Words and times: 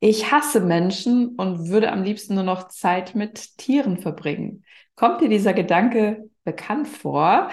Ich 0.00 0.30
hasse 0.30 0.60
Menschen 0.60 1.30
und 1.36 1.68
würde 1.68 1.90
am 1.90 2.02
liebsten 2.02 2.34
nur 2.34 2.44
noch 2.44 2.68
Zeit 2.68 3.14
mit 3.14 3.56
Tieren 3.56 3.98
verbringen. 3.98 4.64
Kommt 4.94 5.20
dir 5.20 5.28
dieser 5.28 5.54
Gedanke 5.54 6.28
bekannt 6.44 6.86
vor? 6.86 7.50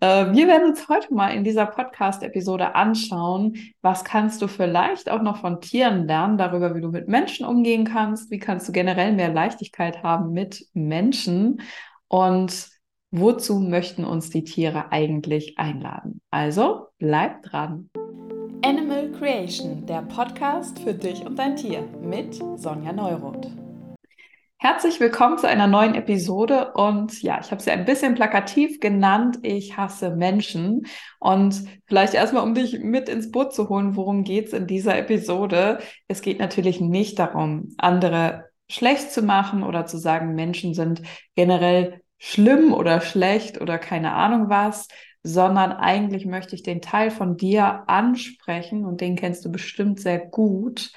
Äh, 0.00 0.32
wir 0.32 0.46
werden 0.46 0.70
uns 0.70 0.88
heute 0.88 1.12
mal 1.12 1.30
in 1.30 1.44
dieser 1.44 1.66
Podcast-Episode 1.66 2.74
anschauen, 2.74 3.56
was 3.82 4.04
kannst 4.04 4.40
du 4.40 4.48
vielleicht 4.48 5.10
auch 5.10 5.22
noch 5.22 5.38
von 5.38 5.60
Tieren 5.60 6.06
lernen, 6.06 6.38
darüber, 6.38 6.74
wie 6.74 6.80
du 6.80 6.88
mit 6.88 7.08
Menschen 7.08 7.46
umgehen 7.46 7.84
kannst, 7.84 8.30
wie 8.30 8.38
kannst 8.38 8.66
du 8.68 8.72
generell 8.72 9.12
mehr 9.12 9.32
Leichtigkeit 9.32 10.02
haben 10.02 10.32
mit 10.32 10.66
Menschen 10.72 11.60
und 12.08 12.68
wozu 13.10 13.60
möchten 13.60 14.04
uns 14.04 14.30
die 14.30 14.44
Tiere 14.44 14.90
eigentlich 14.90 15.58
einladen. 15.58 16.20
Also 16.30 16.88
bleib 16.98 17.42
dran. 17.42 17.90
Animal 18.64 19.10
Creation, 19.10 19.84
der 19.84 20.00
Podcast 20.00 20.78
für 20.78 20.94
dich 20.94 21.26
und 21.26 21.38
dein 21.38 21.54
Tier 21.54 21.82
mit 22.00 22.34
Sonja 22.56 22.94
Neuroth. 22.94 23.50
Herzlich 24.56 24.98
willkommen 25.00 25.36
zu 25.36 25.46
einer 25.46 25.66
neuen 25.66 25.94
Episode 25.94 26.72
und 26.72 27.22
ja, 27.22 27.38
ich 27.42 27.50
habe 27.50 27.60
sie 27.60 27.70
ein 27.70 27.84
bisschen 27.84 28.14
plakativ 28.14 28.80
genannt. 28.80 29.36
Ich 29.42 29.76
hasse 29.76 30.16
Menschen 30.16 30.86
und 31.20 31.62
vielleicht 31.84 32.14
erstmal, 32.14 32.42
um 32.42 32.54
dich 32.54 32.78
mit 32.80 33.10
ins 33.10 33.30
Boot 33.30 33.52
zu 33.52 33.68
holen, 33.68 33.96
worum 33.96 34.24
geht 34.24 34.46
es 34.46 34.54
in 34.54 34.66
dieser 34.66 34.96
Episode? 34.96 35.80
Es 36.08 36.22
geht 36.22 36.38
natürlich 36.38 36.80
nicht 36.80 37.18
darum, 37.18 37.74
andere 37.76 38.46
schlecht 38.70 39.12
zu 39.12 39.20
machen 39.20 39.62
oder 39.62 39.84
zu 39.84 39.98
sagen, 39.98 40.34
Menschen 40.34 40.72
sind 40.72 41.02
generell 41.34 42.00
schlimm 42.16 42.72
oder 42.72 43.02
schlecht 43.02 43.60
oder 43.60 43.76
keine 43.76 44.14
Ahnung 44.14 44.48
was, 44.48 44.88
sondern 45.24 45.72
eigentlich 45.72 46.26
möchte 46.26 46.54
ich 46.54 46.62
den 46.62 46.82
Teil 46.82 47.10
von 47.10 47.36
dir 47.36 47.84
ansprechen 47.88 48.84
und 48.84 49.00
den 49.00 49.16
kennst 49.16 49.44
du 49.44 49.50
bestimmt 49.50 49.98
sehr 49.98 50.18
gut. 50.18 50.92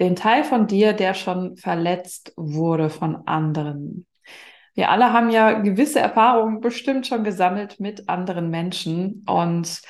Den 0.00 0.16
Teil 0.16 0.44
von 0.44 0.66
dir, 0.66 0.92
der 0.92 1.14
schon 1.14 1.56
verletzt 1.56 2.32
wurde 2.36 2.90
von 2.90 3.26
anderen. 3.26 4.06
Wir 4.74 4.90
alle 4.90 5.12
haben 5.12 5.30
ja 5.30 5.52
gewisse 5.60 6.00
Erfahrungen 6.00 6.60
bestimmt 6.60 7.06
schon 7.06 7.22
gesammelt 7.24 7.80
mit 7.80 8.08
anderen 8.08 8.50
Menschen 8.50 9.24
und 9.26 9.82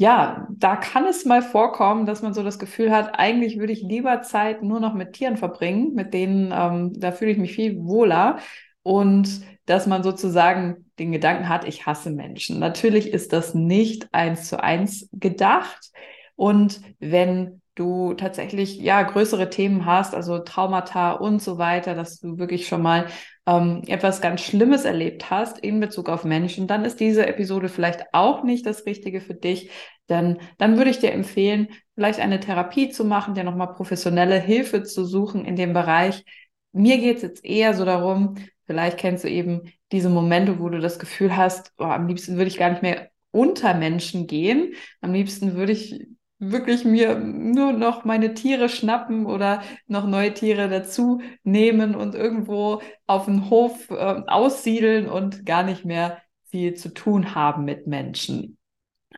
ja, 0.00 0.46
da 0.50 0.76
kann 0.76 1.06
es 1.06 1.24
mal 1.24 1.42
vorkommen, 1.42 2.06
dass 2.06 2.22
man 2.22 2.32
so 2.32 2.44
das 2.44 2.60
Gefühl 2.60 2.92
hat, 2.92 3.18
eigentlich 3.18 3.58
würde 3.58 3.72
ich 3.72 3.82
lieber 3.82 4.22
Zeit 4.22 4.62
nur 4.62 4.78
noch 4.78 4.94
mit 4.94 5.14
Tieren 5.14 5.36
verbringen, 5.36 5.94
mit 5.94 6.14
denen, 6.14 6.52
ähm, 6.54 6.92
da 6.96 7.10
fühle 7.10 7.32
ich 7.32 7.38
mich 7.38 7.52
viel 7.52 7.84
wohler. 7.84 8.38
Und 8.84 9.42
dass 9.66 9.88
man 9.88 10.04
sozusagen 10.04 10.87
den 10.98 11.12
Gedanken 11.12 11.48
hat, 11.48 11.66
ich 11.66 11.86
hasse 11.86 12.10
Menschen. 12.10 12.58
Natürlich 12.58 13.12
ist 13.12 13.32
das 13.32 13.54
nicht 13.54 14.08
eins 14.12 14.48
zu 14.48 14.62
eins 14.62 15.08
gedacht. 15.12 15.90
Und 16.36 16.80
wenn 16.98 17.62
du 17.74 18.14
tatsächlich 18.14 18.76
ja 18.78 19.02
größere 19.02 19.50
Themen 19.50 19.86
hast, 19.86 20.14
also 20.14 20.40
Traumata 20.40 21.12
und 21.12 21.40
so 21.40 21.58
weiter, 21.58 21.94
dass 21.94 22.18
du 22.18 22.38
wirklich 22.38 22.66
schon 22.66 22.82
mal 22.82 23.06
ähm, 23.46 23.82
etwas 23.86 24.20
ganz 24.20 24.40
Schlimmes 24.40 24.84
erlebt 24.84 25.30
hast 25.30 25.58
in 25.58 25.78
Bezug 25.78 26.08
auf 26.08 26.24
Menschen, 26.24 26.66
dann 26.66 26.84
ist 26.84 26.98
diese 27.00 27.26
Episode 27.26 27.68
vielleicht 27.68 28.06
auch 28.12 28.42
nicht 28.42 28.66
das 28.66 28.84
Richtige 28.84 29.20
für 29.20 29.34
dich. 29.34 29.70
Denn 30.08 30.38
dann 30.58 30.76
würde 30.76 30.90
ich 30.90 30.98
dir 30.98 31.12
empfehlen, 31.12 31.68
vielleicht 31.94 32.20
eine 32.20 32.40
Therapie 32.40 32.88
zu 32.88 33.04
machen, 33.04 33.34
dir 33.34 33.44
nochmal 33.44 33.72
professionelle 33.74 34.40
Hilfe 34.40 34.82
zu 34.82 35.04
suchen 35.04 35.44
in 35.44 35.54
dem 35.54 35.72
Bereich. 35.72 36.24
Mir 36.72 36.98
geht 36.98 37.16
es 37.16 37.22
jetzt 37.22 37.44
eher 37.44 37.74
so 37.74 37.84
darum, 37.84 38.36
Vielleicht 38.68 38.98
kennst 38.98 39.24
du 39.24 39.30
eben 39.30 39.72
diese 39.92 40.10
Momente, 40.10 40.58
wo 40.60 40.68
du 40.68 40.80
das 40.80 40.98
Gefühl 40.98 41.36
hast, 41.36 41.72
oh, 41.78 41.84
am 41.84 42.08
liebsten 42.08 42.36
würde 42.36 42.48
ich 42.48 42.58
gar 42.58 42.70
nicht 42.70 42.82
mehr 42.82 43.10
unter 43.30 43.74
Menschen 43.74 44.26
gehen. 44.26 44.74
Am 45.00 45.12
liebsten 45.12 45.54
würde 45.54 45.72
ich 45.72 46.06
wirklich 46.38 46.84
mir 46.84 47.18
nur 47.18 47.72
noch 47.72 48.04
meine 48.04 48.34
Tiere 48.34 48.68
schnappen 48.68 49.26
oder 49.26 49.62
noch 49.86 50.06
neue 50.06 50.32
Tiere 50.34 50.68
dazu 50.68 51.20
nehmen 51.42 51.94
und 51.94 52.14
irgendwo 52.14 52.80
auf 53.06 53.24
dem 53.24 53.50
Hof 53.50 53.90
äh, 53.90 54.22
aussiedeln 54.26 55.08
und 55.08 55.44
gar 55.44 55.64
nicht 55.64 55.84
mehr 55.84 56.22
viel 56.44 56.74
zu 56.74 56.94
tun 56.94 57.34
haben 57.34 57.64
mit 57.64 57.86
Menschen. 57.86 58.56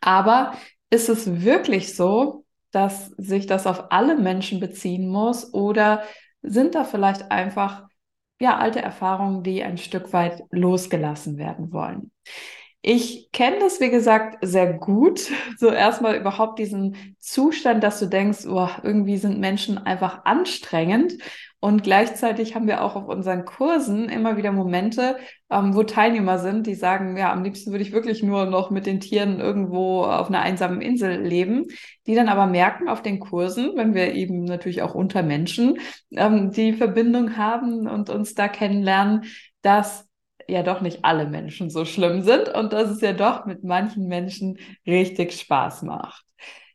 Aber 0.01 0.55
ist 0.89 1.09
es 1.09 1.43
wirklich 1.43 1.95
so, 1.95 2.45
dass 2.71 3.09
sich 3.19 3.47
das 3.47 3.67
auf 3.67 3.93
alle 3.93 4.17
Menschen 4.17 4.61
beziehen 4.61 5.09
muss 5.09 5.53
oder 5.53 6.03
sind 6.43 6.75
da 6.75 6.85
vielleicht 6.85 7.31
einfach 7.31 7.90
ja, 8.41 8.57
alte 8.59 8.81
Erfahrungen, 8.81 9.43
die 9.43 9.63
ein 9.63 9.79
Stück 9.79 10.13
weit 10.13 10.43
losgelassen 10.51 11.39
werden 11.39 11.73
wollen. 11.73 12.11
Ich 12.83 13.31
kenne 13.33 13.59
das, 13.61 13.81
wie 13.81 13.91
gesagt, 13.91 14.39
sehr 14.43 14.73
gut. 14.73 15.31
So 15.59 15.71
erstmal 15.71 16.17
überhaupt 16.17 16.59
diesen 16.59 17.17
Zustand, 17.19 17.85
dass 17.85 18.01
du 18.01 18.07
denkst, 18.07 18.47
oh, 18.47 18.69
irgendwie 18.83 19.19
sind 19.19 19.39
Menschen 19.39 19.77
einfach 19.79 20.25
anstrengend 20.25 21.15
und 21.61 21.83
gleichzeitig 21.83 22.55
haben 22.55 22.67
wir 22.67 22.83
auch 22.83 22.97
auf 22.97 23.07
unseren 23.07 23.45
Kursen 23.45 24.09
immer 24.09 24.39
wieder 24.39 24.51
Momente, 24.51 25.19
ähm, 25.51 25.75
wo 25.75 25.83
Teilnehmer 25.83 26.39
sind, 26.39 26.67
die 26.67 26.75
sagen, 26.75 27.19
ja, 27.19 27.31
am 27.33 27.45
liebsten 27.45 27.71
würde 27.71 27.85
ich 27.85 27.93
wirklich 27.93 28.23
nur 28.23 28.47
noch 28.47 28.71
mit 28.71 28.87
den 28.87 28.99
Tieren 29.01 29.41
irgendwo 29.41 30.05
auf 30.05 30.29
einer 30.29 30.41
einsamen 30.41 30.81
Insel 30.81 31.21
leben, 31.21 31.67
die 32.07 32.15
dann 32.15 32.31
aber 32.31 32.47
merken 32.47 32.89
auf 32.89 33.03
den 33.03 33.21
Kursen, 33.21 33.73
wenn 33.77 33.93
wir 33.93 34.15
eben 34.15 34.45
natürlich 34.45 34.81
auch 34.81 34.95
unter 34.95 35.23
Menschen 35.23 35.79
ähm, 36.13 36.51
die 36.51 36.73
Verbindung 36.73 37.37
haben 37.37 37.87
und 37.87 38.09
uns 38.09 38.35
da 38.35 38.49
kennenlernen, 38.49 39.25
dass 39.61 40.09
ja 40.49 40.63
doch 40.63 40.81
nicht 40.81 41.05
alle 41.05 41.29
Menschen 41.29 41.69
so 41.69 41.85
schlimm 41.85 42.23
sind 42.23 42.49
und 42.49 42.73
dass 42.73 42.89
es 42.89 43.03
ja 43.03 43.13
doch 43.13 43.45
mit 43.45 43.65
manchen 43.65 44.07
Menschen 44.07 44.59
richtig 44.87 45.33
Spaß 45.39 45.83
macht. 45.83 46.25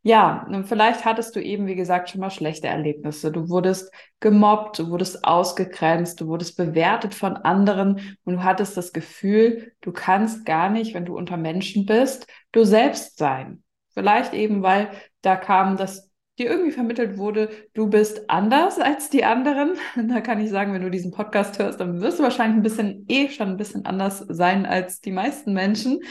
Ja, 0.08 0.48
vielleicht 0.66 1.04
hattest 1.04 1.36
du 1.36 1.42
eben, 1.42 1.66
wie 1.66 1.74
gesagt, 1.74 2.12
schon 2.12 2.22
mal 2.22 2.30
schlechte 2.30 2.68
Erlebnisse. 2.68 3.32
Du 3.32 3.50
wurdest 3.50 3.92
gemobbt, 4.20 4.78
du 4.78 4.92
wurdest 4.92 5.26
ausgegrenzt, 5.26 6.22
du 6.22 6.28
wurdest 6.28 6.58
bewertet 6.58 7.16
von 7.16 7.36
anderen 7.38 8.16
und 8.24 8.36
du 8.36 8.44
hattest 8.44 8.78
das 8.78 8.94
Gefühl, 8.94 9.72
du 9.82 9.92
kannst 9.92 10.46
gar 10.46 10.70
nicht, 10.70 10.94
wenn 10.94 11.06
du 11.06 11.18
unter 11.18 11.38
Menschen 11.38 11.88
bist, 11.88 12.28
du 12.52 12.66
selbst 12.66 13.18
sein. 13.18 13.64
Vielleicht 13.96 14.36
eben, 14.36 14.62
weil 14.62 14.92
da 15.24 15.36
kam 15.36 15.76
das 15.76 16.12
dir 16.38 16.52
irgendwie 16.52 16.72
vermittelt 16.72 17.18
wurde, 17.18 17.50
du 17.74 17.90
bist 17.90 18.30
anders 18.30 18.78
als 18.78 19.10
die 19.10 19.24
anderen. 19.24 19.74
Da 20.08 20.22
kann 20.22 20.40
ich 20.40 20.52
sagen, 20.52 20.72
wenn 20.74 20.84
du 20.84 20.92
diesen 20.92 21.14
Podcast 21.14 21.58
hörst, 21.58 21.80
dann 21.80 22.00
wirst 22.02 22.20
du 22.20 22.24
wahrscheinlich 22.24 22.58
ein 22.58 22.62
bisschen 22.62 23.06
eh 23.08 23.30
schon 23.30 23.50
ein 23.50 23.58
bisschen 23.58 23.88
anders 23.88 24.20
sein 24.20 24.68
als 24.68 25.02
die 25.02 25.12
meisten 25.12 25.54
Menschen 25.54 26.02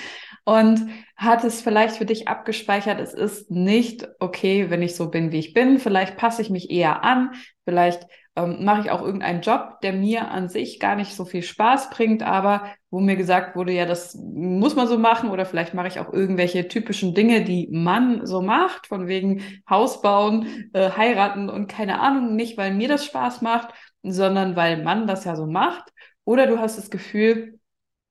und 0.44 0.88
hat 1.16 1.44
es 1.44 1.62
vielleicht 1.62 1.96
für 1.96 2.04
dich 2.04 2.28
abgespeichert, 2.28 3.00
es 3.00 3.14
ist 3.14 3.50
nicht 3.50 4.08
okay, 4.20 4.70
wenn 4.70 4.82
ich 4.82 4.94
so 4.94 5.10
bin, 5.10 5.32
wie 5.32 5.38
ich 5.38 5.54
bin. 5.54 5.78
Vielleicht 5.78 6.16
passe 6.16 6.42
ich 6.42 6.50
mich 6.50 6.70
eher 6.70 7.02
an, 7.02 7.30
vielleicht 7.64 8.06
ähm, 8.36 8.64
mache 8.64 8.82
ich 8.82 8.90
auch 8.90 9.00
irgendeinen 9.00 9.42
Job, 9.42 9.80
der 9.82 9.92
mir 9.92 10.30
an 10.30 10.48
sich 10.48 10.80
gar 10.80 10.96
nicht 10.96 11.14
so 11.14 11.24
viel 11.24 11.42
Spaß 11.42 11.90
bringt, 11.90 12.22
aber 12.22 12.64
wo 12.90 13.00
mir 13.00 13.16
gesagt 13.16 13.56
wurde, 13.56 13.72
ja, 13.72 13.86
das 13.86 14.14
muss 14.16 14.74
man 14.74 14.88
so 14.88 14.98
machen 14.98 15.30
oder 15.30 15.46
vielleicht 15.46 15.72
mache 15.72 15.88
ich 15.88 16.00
auch 16.00 16.12
irgendwelche 16.12 16.68
typischen 16.68 17.14
Dinge, 17.14 17.44
die 17.44 17.68
man 17.70 18.26
so 18.26 18.42
macht, 18.42 18.86
von 18.88 19.06
wegen 19.06 19.42
Haus 19.68 20.02
bauen, 20.02 20.68
äh, 20.74 20.90
heiraten 20.90 21.48
und 21.48 21.68
keine 21.68 22.00
Ahnung, 22.00 22.34
nicht 22.34 22.58
weil 22.58 22.74
mir 22.74 22.88
das 22.88 23.04
Spaß 23.04 23.40
macht, 23.40 23.72
sondern 24.02 24.56
weil 24.56 24.82
man 24.82 25.06
das 25.06 25.24
ja 25.24 25.36
so 25.36 25.46
macht. 25.46 25.92
Oder 26.24 26.46
du 26.46 26.58
hast 26.58 26.76
das 26.76 26.90
Gefühl, 26.90 27.58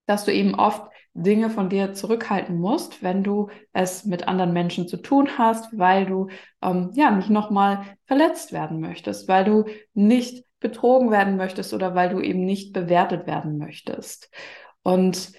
dass 0.05 0.25
du 0.25 0.33
eben 0.33 0.55
oft 0.55 0.83
Dinge 1.13 1.50
von 1.50 1.69
dir 1.69 1.94
zurückhalten 1.94 2.57
musst, 2.59 3.03
wenn 3.03 3.24
du 3.24 3.50
es 3.72 4.06
mit 4.06 4.28
anderen 4.28 4.53
Menschen 4.53 4.88
zu 4.88 4.97
tun 4.97 5.38
hast, 5.38 5.78
weil 5.78 6.06
du 6.06 6.29
ähm, 6.62 6.91
ja 6.96 7.12
nicht 7.12 7.29
nochmal 7.29 7.84
verletzt 8.06 8.51
werden 8.51 8.79
möchtest, 8.79 9.28
weil 9.28 9.46
du 9.46 9.66
nicht 9.94 10.46
betrogen 10.59 11.12
werden 11.12 11.38
möchtest 11.38 11.73
oder 11.73 11.94
weil 11.94 12.09
du 12.09 12.19
eben 12.19 12.46
nicht 12.46 12.73
bewertet 12.73 13.28
werden 13.28 13.57
möchtest. 13.57 14.31
Und 14.81 15.34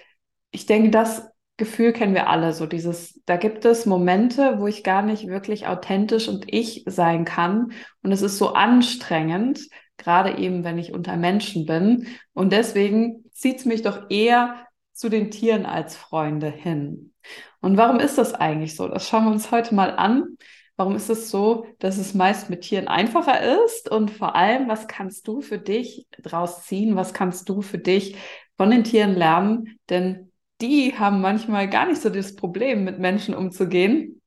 ich 0.51 0.65
denke, 0.65 0.91
das 0.91 1.29
Gefühl 1.57 1.93
kennen 1.93 2.13
wir 2.13 2.29
alle, 2.29 2.53
so 2.53 2.65
dieses, 2.65 3.21
da 3.25 3.37
gibt 3.37 3.65
es 3.65 3.85
Momente, 3.85 4.59
wo 4.59 4.67
ich 4.67 4.83
gar 4.83 5.01
nicht 5.01 5.27
wirklich 5.27 5.67
authentisch 5.67 6.27
und 6.27 6.45
ich 6.53 6.83
sein 6.85 7.25
kann. 7.25 7.71
Und 8.01 8.11
es 8.11 8.21
ist 8.21 8.37
so 8.37 8.53
anstrengend, 8.53 9.61
gerade 9.97 10.37
eben, 10.37 10.63
wenn 10.63 10.77
ich 10.77 10.93
unter 10.93 11.15
Menschen 11.15 11.65
bin. 11.65 12.07
Und 12.33 12.51
deswegen 12.51 13.25
zieht 13.31 13.59
es 13.59 13.65
mich 13.65 13.81
doch 13.81 14.09
eher 14.09 14.65
zu 14.95 15.09
den 15.09 15.29
Tieren 15.29 15.65
als 15.65 15.95
Freunde 15.95 16.49
hin. 16.49 17.13
Und 17.61 17.77
warum 17.77 17.99
ist 17.99 18.17
das 18.17 18.33
eigentlich 18.33 18.75
so? 18.75 18.87
Das 18.87 19.07
schauen 19.07 19.25
wir 19.25 19.31
uns 19.31 19.51
heute 19.51 19.75
mal 19.75 19.91
an. 19.91 20.37
Warum 20.77 20.95
ist 20.95 21.09
es 21.09 21.29
so, 21.29 21.67
dass 21.79 21.97
es 21.97 22.13
meist 22.13 22.49
mit 22.49 22.61
Tieren 22.61 22.87
einfacher 22.87 23.63
ist? 23.65 23.89
Und 23.89 24.11
vor 24.11 24.35
allem, 24.35 24.67
was 24.67 24.87
kannst 24.87 25.27
du 25.27 25.41
für 25.41 25.57
dich 25.57 26.07
draus 26.21 26.63
ziehen? 26.63 26.95
Was 26.95 27.13
kannst 27.13 27.49
du 27.49 27.61
für 27.61 27.77
dich 27.77 28.15
von 28.57 28.71
den 28.71 28.83
Tieren 28.83 29.15
lernen? 29.15 29.79
Denn 29.89 30.31
die 30.61 30.97
haben 30.97 31.21
manchmal 31.21 31.69
gar 31.69 31.87
nicht 31.87 32.01
so 32.01 32.09
das 32.09 32.35
Problem, 32.35 32.83
mit 32.83 32.99
Menschen 32.99 33.35
umzugehen. 33.35 34.21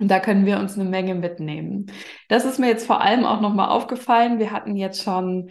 Und 0.00 0.08
da 0.08 0.20
können 0.20 0.46
wir 0.46 0.58
uns 0.58 0.78
eine 0.78 0.88
Menge 0.88 1.14
mitnehmen. 1.14 1.90
Das 2.28 2.44
ist 2.44 2.58
mir 2.58 2.68
jetzt 2.68 2.86
vor 2.86 3.00
allem 3.00 3.24
auch 3.24 3.40
nochmal 3.40 3.68
aufgefallen. 3.68 4.38
Wir 4.38 4.52
hatten 4.52 4.76
jetzt 4.76 5.02
schon 5.02 5.50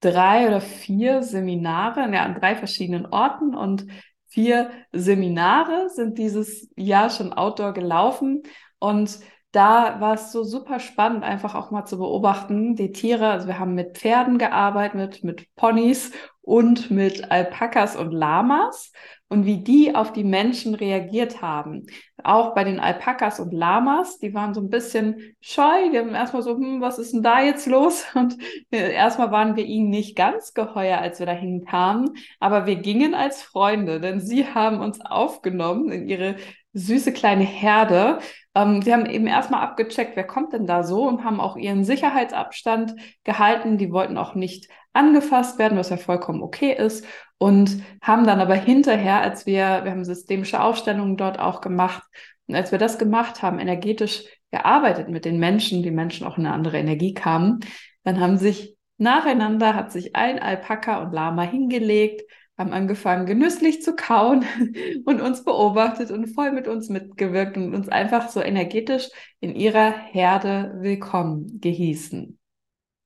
drei 0.00 0.46
oder 0.48 0.60
vier 0.60 1.22
Seminare 1.22 2.00
ja, 2.12 2.24
an 2.24 2.34
drei 2.34 2.56
verschiedenen 2.56 3.06
Orten 3.06 3.54
und 3.54 3.86
vier 4.26 4.70
Seminare 4.92 5.88
sind 5.90 6.18
dieses 6.18 6.70
Jahr 6.76 7.10
schon 7.10 7.32
outdoor 7.32 7.72
gelaufen. 7.72 8.42
Und 8.78 9.18
da 9.52 10.00
war 10.00 10.14
es 10.14 10.32
so 10.32 10.44
super 10.44 10.78
spannend, 10.78 11.24
einfach 11.24 11.54
auch 11.54 11.70
mal 11.70 11.84
zu 11.84 11.98
beobachten, 11.98 12.76
die 12.76 12.92
Tiere. 12.92 13.30
Also 13.30 13.48
wir 13.48 13.58
haben 13.58 13.74
mit 13.74 13.98
Pferden 13.98 14.38
gearbeitet, 14.38 15.24
mit 15.24 15.52
Ponys 15.56 16.12
und 16.40 16.90
mit 16.90 17.30
Alpakas 17.30 17.96
und 17.96 18.12
Lamas 18.12 18.92
und 19.30 19.46
wie 19.46 19.62
die 19.62 19.94
auf 19.94 20.12
die 20.12 20.24
Menschen 20.24 20.74
reagiert 20.74 21.40
haben. 21.40 21.86
Auch 22.22 22.52
bei 22.52 22.64
den 22.64 22.80
Alpakas 22.80 23.38
und 23.38 23.52
Lamas, 23.52 24.18
die 24.18 24.34
waren 24.34 24.54
so 24.54 24.60
ein 24.60 24.70
bisschen 24.70 25.34
scheu, 25.40 25.88
die 25.90 25.98
haben 25.98 26.14
erstmal 26.14 26.42
so, 26.42 26.56
hm, 26.56 26.80
was 26.80 26.98
ist 26.98 27.14
denn 27.14 27.22
da 27.22 27.40
jetzt 27.40 27.66
los? 27.66 28.04
Und 28.14 28.36
äh, 28.70 28.92
erstmal 28.92 29.30
waren 29.30 29.56
wir 29.56 29.64
ihnen 29.64 29.88
nicht 29.88 30.16
ganz 30.16 30.52
geheuer, 30.52 30.98
als 30.98 31.20
wir 31.20 31.26
dahin 31.26 31.64
kamen, 31.64 32.16
aber 32.40 32.66
wir 32.66 32.76
gingen 32.76 33.14
als 33.14 33.42
Freunde, 33.42 34.00
denn 34.00 34.20
sie 34.20 34.46
haben 34.54 34.80
uns 34.80 35.00
aufgenommen 35.00 35.90
in 35.90 36.08
ihre 36.08 36.36
süße 36.72 37.12
kleine 37.12 37.44
Herde. 37.44 38.18
Ähm, 38.54 38.82
sie 38.82 38.92
haben 38.92 39.06
eben 39.06 39.28
erstmal 39.28 39.62
abgecheckt, 39.62 40.16
wer 40.16 40.26
kommt 40.26 40.52
denn 40.52 40.66
da 40.66 40.82
so 40.82 41.06
und 41.06 41.24
haben 41.24 41.40
auch 41.40 41.56
ihren 41.56 41.84
Sicherheitsabstand 41.84 42.94
gehalten. 43.24 43.78
Die 43.78 43.92
wollten 43.92 44.18
auch 44.18 44.34
nicht 44.34 44.68
angefasst 44.92 45.58
werden, 45.58 45.78
was 45.78 45.90
ja 45.90 45.96
vollkommen 45.96 46.42
okay 46.42 46.72
ist. 46.72 47.06
Und 47.42 47.82
haben 48.02 48.26
dann 48.26 48.38
aber 48.40 48.54
hinterher, 48.54 49.22
als 49.22 49.46
wir, 49.46 49.80
wir 49.82 49.90
haben 49.90 50.04
systemische 50.04 50.62
Aufstellungen 50.62 51.16
dort 51.16 51.38
auch 51.38 51.62
gemacht, 51.62 52.02
und 52.46 52.54
als 52.54 52.70
wir 52.70 52.78
das 52.78 52.98
gemacht 52.98 53.42
haben, 53.42 53.58
energetisch 53.58 54.24
gearbeitet 54.50 55.08
mit 55.08 55.24
den 55.24 55.38
Menschen, 55.38 55.82
die 55.82 55.90
Menschen 55.90 56.26
auch 56.26 56.36
in 56.36 56.44
eine 56.44 56.54
andere 56.54 56.78
Energie 56.78 57.14
kamen, 57.14 57.60
dann 58.04 58.20
haben 58.20 58.36
sich 58.36 58.76
nacheinander, 58.98 59.74
hat 59.74 59.90
sich 59.90 60.16
ein 60.16 60.38
Alpaka 60.38 61.02
und 61.02 61.12
Lama 61.12 61.42
hingelegt, 61.42 62.22
haben 62.58 62.72
angefangen, 62.72 63.24
genüsslich 63.24 63.80
zu 63.80 63.96
kauen 63.96 64.44
und 65.06 65.22
uns 65.22 65.42
beobachtet 65.42 66.10
und 66.10 66.26
voll 66.26 66.52
mit 66.52 66.68
uns 66.68 66.90
mitgewirkt 66.90 67.56
und 67.56 67.74
uns 67.74 67.88
einfach 67.88 68.28
so 68.28 68.42
energetisch 68.42 69.08
in 69.40 69.54
ihrer 69.54 69.92
Herde 69.92 70.76
willkommen 70.80 71.58
gehießen. 71.60 72.38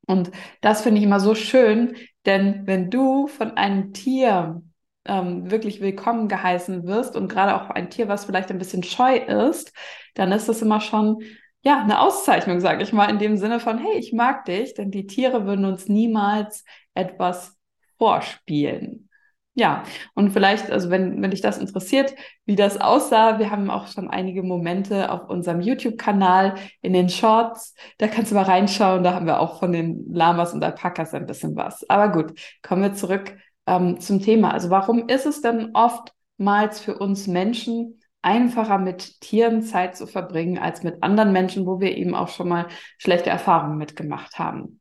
Und 0.06 0.32
das 0.60 0.82
finde 0.82 0.98
ich 0.98 1.04
immer 1.04 1.20
so 1.20 1.36
schön, 1.36 1.94
denn 2.26 2.67
wenn 2.67 2.91
du 2.91 3.26
von 3.26 3.56
einem 3.56 3.93
Tier 3.93 4.62
ähm, 5.06 5.50
wirklich 5.50 5.81
willkommen 5.81 6.29
geheißen 6.29 6.87
wirst 6.87 7.17
und 7.17 7.29
gerade 7.29 7.55
auch 7.56 7.71
ein 7.71 7.91
Tier, 7.91 8.09
was 8.09 8.25
vielleicht 8.25 8.50
ein 8.50 8.59
bisschen 8.59 8.82
scheu 8.82 9.17
ist, 9.17 9.73
dann 10.15 10.32
ist 10.32 10.49
das 10.49 10.62
immer 10.62 10.81
schon 10.81 11.23
ja 11.62 11.81
eine 11.82 12.00
Auszeichnung, 12.00 12.61
sage 12.61 12.82
ich 12.82 12.93
mal, 12.93 13.11
in 13.11 13.19
dem 13.19 13.37
Sinne 13.37 13.61
von 13.61 13.79
hey, 13.79 13.99
ich 13.99 14.12
mag 14.12 14.44
dich, 14.44 14.75
denn 14.75 14.91
die 14.91 15.06
Tiere 15.06 15.47
würden 15.47 15.65
uns 15.65 15.88
niemals 15.88 16.65
etwas 16.94 17.56
vorspielen. 17.99 19.09
Ja, 19.56 19.85
und 20.15 20.33
vielleicht, 20.33 20.73
also 20.73 20.91
wenn, 20.91 21.23
wenn 21.23 21.31
dich 21.31 21.41
das 21.41 21.59
interessiert, 21.59 22.12
wie 22.45 22.56
das 22.56 22.81
aussah, 22.81 23.39
wir 23.39 23.53
haben 23.53 23.71
auch 23.71 23.87
schon 23.87 24.11
einige 24.11 24.43
Momente 24.43 25.12
auf 25.12 25.29
unserem 25.29 25.61
YouTube-Kanal 25.61 26.56
in 26.83 26.93
den 26.93 27.09
Shorts. 27.09 27.77
Da 27.99 28.09
kannst 28.09 28.33
du 28.33 28.35
mal 28.35 28.43
reinschauen, 28.43 29.05
da 29.05 29.15
haben 29.15 29.27
wir 29.27 29.39
auch 29.39 29.61
von 29.61 29.71
den 29.71 30.12
Lamas 30.12 30.55
und 30.55 30.65
Alpakas 30.65 31.15
ein 31.15 31.27
bisschen 31.27 31.55
was. 31.55 31.89
Aber 31.89 32.11
gut, 32.11 32.37
kommen 32.62 32.83
wir 32.83 32.95
zurück 32.95 33.37
ähm, 33.67 34.01
zum 34.01 34.21
Thema. 34.21 34.53
Also 34.53 34.71
warum 34.71 35.09
ist 35.09 35.25
es 35.25 35.41
denn 35.41 35.71
oftmals 35.75 36.81
für 36.81 36.99
uns 36.99 37.29
Menschen 37.29 38.01
einfacher 38.23 38.79
mit 38.79 39.21
Tieren 39.21 39.62
Zeit 39.62 39.97
zu 39.97 40.09
verbringen 40.09 40.59
als 40.59 40.83
mit 40.83 41.01
anderen 41.05 41.33
Menschen, 41.33 41.65
wo 41.65 41.79
wir 41.79 41.97
eben 41.97 42.17
auch 42.17 42.29
schon 42.29 42.49
mal 42.49 42.67
schlechte 42.99 43.31
Erfahrungen 43.31 43.79
mitgemacht 43.79 44.37
haben? 44.37 44.81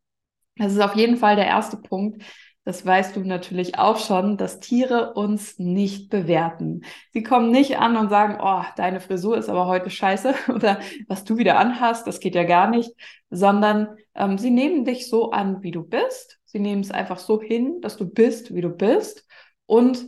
Das 0.56 0.72
ist 0.72 0.80
auf 0.80 0.96
jeden 0.96 1.18
Fall 1.18 1.36
der 1.36 1.48
erste 1.48 1.78
Punkt, 1.78 2.24
das 2.65 2.86
weißt 2.86 3.15
du 3.15 3.21
natürlich 3.21 3.77
auch 3.77 3.98
schon, 3.98 4.38
dass 4.38 4.60
Tiere 4.60 5.13
uns 5.13 5.60
nicht 5.60 6.10
bewerten. 6.10 6.83
Sie 7.12 7.24
kommen 7.24 7.51
nicht 7.51 7.77
an 7.77 7.98
und 7.98 8.10
sagen, 8.10 8.38
oh, 8.42 8.63
deine 8.77 9.01
Frisur 9.01 9.38
ist 9.38 9.50
aber 9.50 9.68
heute 9.68 9.89
scheiße 9.89 10.33
oder 10.54 10.80
was 11.07 11.24
du 11.24 11.38
wieder 11.38 11.57
anhast, 11.60 12.07
das 12.07 12.19
geht 12.19 12.36
ja 12.36 12.44
gar 12.44 12.69
nicht, 12.69 12.92
sondern 13.30 13.98
ähm, 14.15 14.38
sie 14.38 14.51
nehmen 14.51 14.86
dich 14.86 15.10
so 15.10 15.31
an, 15.31 15.62
wie 15.62 15.71
du 15.71 15.83
bist. 15.83 16.39
Sie 16.45 16.60
nehmen 16.60 16.81
es 16.81 16.92
einfach 16.92 17.19
so 17.19 17.42
hin, 17.42 17.81
dass 17.81 17.98
du 17.98 18.06
bist, 18.06 18.54
wie 18.54 18.62
du 18.62 18.69
bist. 18.69 19.25
Und 19.65 20.07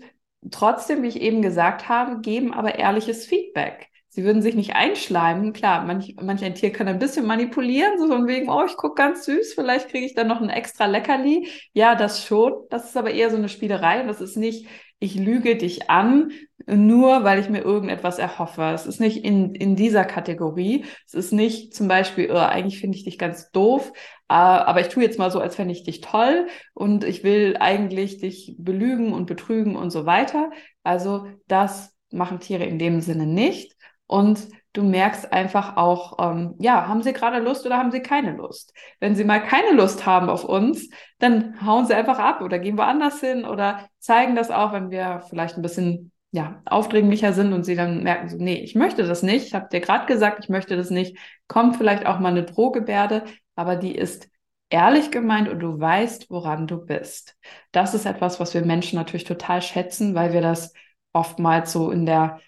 trotzdem, 0.52 1.02
wie 1.04 1.08
ich 1.08 1.20
eben 1.22 1.42
gesagt 1.42 1.90
habe, 1.90 2.22
geben 2.22 2.54
aber 2.54 2.76
ehrliches 2.76 3.26
Feedback. 3.26 3.90
Sie 4.16 4.24
würden 4.24 4.42
sich 4.42 4.56
nicht 4.56 4.78
einschleimen. 4.78 5.52
Klar, 5.52 5.84
manch, 5.84 6.16
manch 6.22 6.42
ein 6.42 6.56
Tier 6.56 6.72
kann 6.72 6.88
ein 6.88 7.00
bisschen 7.00 7.28
manipulieren, 7.28 8.00
so 8.00 8.08
von 8.08 8.28
wegen, 8.28 8.50
oh, 8.50 8.64
ich 8.66 8.78
gucke 8.78 8.96
ganz 8.96 9.26
süß, 9.26 9.56
vielleicht 9.56 9.90
kriege 9.90 10.06
ich 10.06 10.14
dann 10.14 10.30
noch 10.30 10.40
ein 10.40 10.48
extra 10.48 10.86
Leckerli. 10.86 11.50
Ja, 11.74 11.96
das 11.96 12.24
schon. 12.24 12.54
Das 12.70 12.86
ist 12.86 12.96
aber 12.96 13.12
eher 13.12 13.30
so 13.30 13.36
eine 13.36 13.50
Spielerei 13.50 14.00
und 14.00 14.08
das 14.08 14.22
ist 14.22 14.38
nicht, 14.38 14.70
ich 15.00 15.16
lüge 15.16 15.58
dich 15.58 15.90
an, 15.90 16.32
nur 16.66 17.26
weil 17.26 17.40
ich 17.40 17.50
mir 17.50 17.60
irgendetwas 17.60 18.18
erhoffe. 18.18 18.62
Es 18.74 18.86
ist 18.86 19.02
nicht 19.02 19.26
in, 19.26 19.54
in 19.54 19.76
dieser 19.76 20.06
Kategorie. 20.06 20.86
Es 21.06 21.14
ist 21.14 21.34
nicht 21.34 21.74
zum 21.74 21.90
Beispiel, 21.90 22.32
oh, 22.32 22.38
eigentlich 22.38 22.80
finde 22.80 22.98
ich 22.98 23.04
dich 23.04 23.18
ganz 23.18 23.52
doof, 23.52 23.92
äh, 24.30 24.34
aber 24.34 24.80
ich 24.80 24.88
tue 24.88 25.04
jetzt 25.04 25.20
mal 25.20 25.30
so, 25.30 25.42
als 25.42 25.58
fände 25.58 25.74
ich 25.74 25.84
dich 25.84 26.00
toll 26.00 26.48
und 26.74 27.04
ich 27.04 27.26
will 27.26 27.58
eigentlich 27.60 28.20
dich 28.20 28.56
belügen 28.58 29.12
und 29.12 29.26
betrügen 29.26 29.76
und 29.76 29.90
so 29.90 30.06
weiter. 30.06 30.52
Also 30.84 31.28
das 31.50 31.94
machen 32.12 32.40
Tiere 32.40 32.64
in 32.64 32.80
dem 32.80 33.02
Sinne 33.02 33.28
nicht 33.28 33.75
und 34.08 34.48
du 34.74 34.84
merkst 34.84 35.32
einfach 35.32 35.78
auch, 35.78 36.18
ähm, 36.20 36.56
ja, 36.60 36.88
haben 36.88 37.02
sie 37.02 37.14
gerade 37.14 37.40
Lust 37.40 37.66
oder 37.66 37.78
haben 37.78 37.92
sie 37.92 38.02
keine 38.02 38.34
Lust? 38.34 38.74
Wenn 39.00 39.16
sie 39.16 39.24
mal 39.24 39.42
keine 39.42 39.72
Lust 39.72 40.06
haben 40.06 40.30
auf 40.30 40.44
uns, 40.44 40.90
dann 41.20 41.66
hauen 41.66 41.86
sie 41.86 41.94
einfach 41.94 42.20
ab 42.20 42.42
oder 42.42 42.60
gehen 42.60 42.78
woanders 42.78 43.20
hin 43.20 43.46
oder 43.46 43.88
zeigen 44.00 44.36
das 44.36 44.52
auch, 44.52 44.74
wenn 44.74 44.92
wir 44.92 45.24
vielleicht 45.30 45.56
ein 45.56 45.62
bisschen 45.62 46.12
ja, 46.32 46.62
aufdringlicher 46.66 47.32
sind 47.32 47.54
und 47.54 47.64
sie 47.64 47.76
dann 47.76 48.04
merken 48.04 48.28
so, 48.28 48.38
nee, 48.38 48.62
ich 48.62 48.76
möchte 48.76 49.08
das 49.08 49.24
nicht, 49.24 49.48
ich 49.48 49.54
habe 49.56 49.70
dir 49.72 49.80
gerade 49.80 50.06
gesagt, 50.06 50.44
ich 50.44 50.50
möchte 50.50 50.76
das 50.76 50.90
nicht, 50.90 51.18
kommt 51.48 51.78
vielleicht 51.78 52.06
auch 52.06 52.20
mal 52.20 52.30
eine 52.30 52.44
Drohgebärde, 52.44 53.24
aber 53.56 53.78
die 53.78 53.96
ist 53.96 54.28
ehrlich 54.70 55.12
gemeint 55.12 55.48
und 55.48 55.60
du 55.60 55.80
weißt, 55.80 56.30
woran 56.30 56.68
du 56.68 56.86
bist. 56.86 57.38
Das 57.72 57.94
ist 57.94 58.06
etwas, 58.06 58.42
was 58.42 58.54
wir 58.54 58.66
Menschen 58.66 58.98
natürlich 58.98 59.24
total 59.24 59.62
schätzen, 59.62 60.14
weil 60.14 60.34
wir 60.34 60.42
das 60.42 60.74
oftmals 61.14 61.72
so 61.72 61.92
in 61.92 62.06
der 62.06 62.42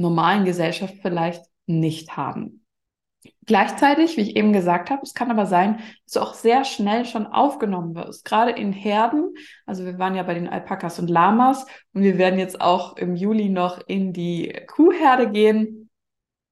normalen 0.00 0.44
Gesellschaft 0.44 0.94
vielleicht 1.02 1.44
nicht 1.66 2.16
haben. 2.16 2.60
Gleichzeitig, 3.44 4.16
wie 4.16 4.22
ich 4.22 4.36
eben 4.36 4.52
gesagt 4.52 4.90
habe, 4.90 5.02
es 5.02 5.12
kann 5.12 5.30
aber 5.30 5.44
sein, 5.44 5.80
dass 6.04 6.14
du 6.14 6.20
auch 6.20 6.34
sehr 6.34 6.64
schnell 6.64 7.04
schon 7.04 7.26
aufgenommen 7.26 7.94
wirst, 7.94 8.24
gerade 8.24 8.52
in 8.52 8.72
Herden. 8.72 9.34
Also 9.66 9.84
wir 9.84 9.98
waren 9.98 10.14
ja 10.14 10.22
bei 10.22 10.34
den 10.34 10.48
Alpakas 10.48 10.98
und 10.98 11.10
Lamas 11.10 11.66
und 11.92 12.02
wir 12.02 12.16
werden 12.16 12.38
jetzt 12.38 12.60
auch 12.60 12.96
im 12.96 13.16
Juli 13.16 13.48
noch 13.48 13.80
in 13.86 14.12
die 14.12 14.54
Kuhherde 14.66 15.30
gehen. 15.30 15.90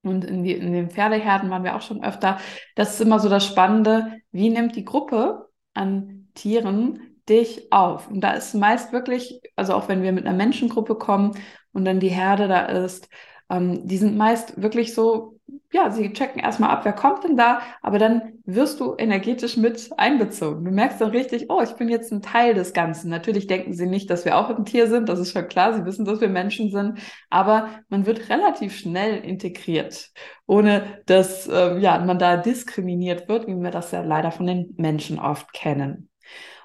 Und 0.01 0.23
in, 0.25 0.43
die, 0.43 0.53
in 0.53 0.71
den 0.71 0.89
Pferdeherden 0.89 1.49
waren 1.49 1.63
wir 1.63 1.75
auch 1.75 1.81
schon 1.81 2.03
öfter. 2.03 2.37
Das 2.75 2.93
ist 2.93 3.01
immer 3.01 3.19
so 3.19 3.29
das 3.29 3.45
Spannende. 3.45 4.13
Wie 4.31 4.49
nimmt 4.49 4.75
die 4.75 4.85
Gruppe 4.85 5.49
an 5.73 6.29
Tieren 6.35 7.21
dich 7.27 7.71
auf? 7.71 8.09
Und 8.09 8.21
da 8.21 8.31
ist 8.31 8.53
meist 8.53 8.93
wirklich, 8.93 9.41
also 9.55 9.73
auch 9.73 9.89
wenn 9.89 10.03
wir 10.03 10.11
mit 10.11 10.25
einer 10.25 10.37
Menschengruppe 10.37 10.95
kommen 10.95 11.31
und 11.73 11.85
dann 11.85 11.99
die 11.99 12.09
Herde 12.09 12.47
da 12.47 12.65
ist, 12.65 13.09
ähm, 13.49 13.87
die 13.87 13.97
sind 13.97 14.17
meist 14.17 14.61
wirklich 14.61 14.93
so, 14.93 15.39
ja, 15.71 15.91
sie 15.91 16.13
checken 16.13 16.41
erstmal 16.41 16.71
ab, 16.71 16.83
wer 16.83 16.93
kommt 16.93 17.23
denn 17.23 17.37
da, 17.37 17.61
aber 17.81 17.99
dann 17.99 18.33
wirst 18.45 18.79
du 18.79 18.95
energetisch 18.97 19.55
mit 19.57 19.89
einbezogen. 19.97 20.65
Du 20.65 20.71
merkst 20.71 20.99
dann 20.99 21.11
richtig, 21.11 21.45
oh, 21.49 21.61
ich 21.61 21.73
bin 21.73 21.89
jetzt 21.89 22.11
ein 22.11 22.21
Teil 22.21 22.53
des 22.55 22.73
Ganzen. 22.73 23.09
Natürlich 23.09 23.47
denken 23.47 23.73
sie 23.73 23.85
nicht, 23.85 24.09
dass 24.09 24.25
wir 24.25 24.37
auch 24.37 24.49
ein 24.49 24.65
Tier 24.65 24.87
sind, 24.87 25.09
das 25.09 25.19
ist 25.19 25.31
schon 25.31 25.47
klar, 25.47 25.73
sie 25.73 25.85
wissen, 25.85 26.05
dass 26.05 26.21
wir 26.21 26.29
Menschen 26.29 26.71
sind, 26.71 26.99
aber 27.29 27.69
man 27.89 28.05
wird 28.05 28.29
relativ 28.29 28.75
schnell 28.77 29.17
integriert, 29.23 30.11
ohne 30.47 31.01
dass 31.05 31.47
ähm, 31.47 31.79
ja, 31.79 31.99
man 31.99 32.17
da 32.19 32.37
diskriminiert 32.37 33.27
wird, 33.29 33.47
wie 33.47 33.55
wir 33.55 33.71
das 33.71 33.91
ja 33.91 34.01
leider 34.01 34.31
von 34.31 34.47
den 34.47 34.73
Menschen 34.77 35.19
oft 35.19 35.53
kennen. 35.53 36.09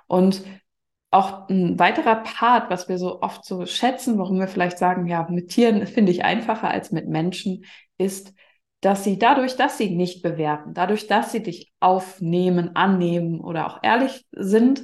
Und 0.06 0.42
auch 1.14 1.48
ein 1.48 1.78
weiterer 1.78 2.16
Part, 2.16 2.70
was 2.70 2.88
wir 2.88 2.98
so 2.98 3.22
oft 3.22 3.44
so 3.44 3.66
schätzen, 3.66 4.18
warum 4.18 4.40
wir 4.40 4.48
vielleicht 4.48 4.78
sagen, 4.78 5.06
ja, 5.06 5.26
mit 5.30 5.48
Tieren 5.48 5.86
finde 5.86 6.10
ich 6.10 6.24
einfacher 6.24 6.68
als 6.68 6.90
mit 6.90 7.08
Menschen, 7.08 7.64
ist, 7.98 8.34
dass 8.80 9.04
sie 9.04 9.18
dadurch, 9.18 9.56
dass 9.56 9.78
sie 9.78 9.90
nicht 9.90 10.22
bewerten, 10.22 10.74
dadurch, 10.74 11.06
dass 11.06 11.30
sie 11.30 11.42
dich 11.42 11.72
aufnehmen, 11.78 12.74
annehmen 12.74 13.40
oder 13.40 13.66
auch 13.66 13.78
ehrlich 13.82 14.26
sind, 14.32 14.82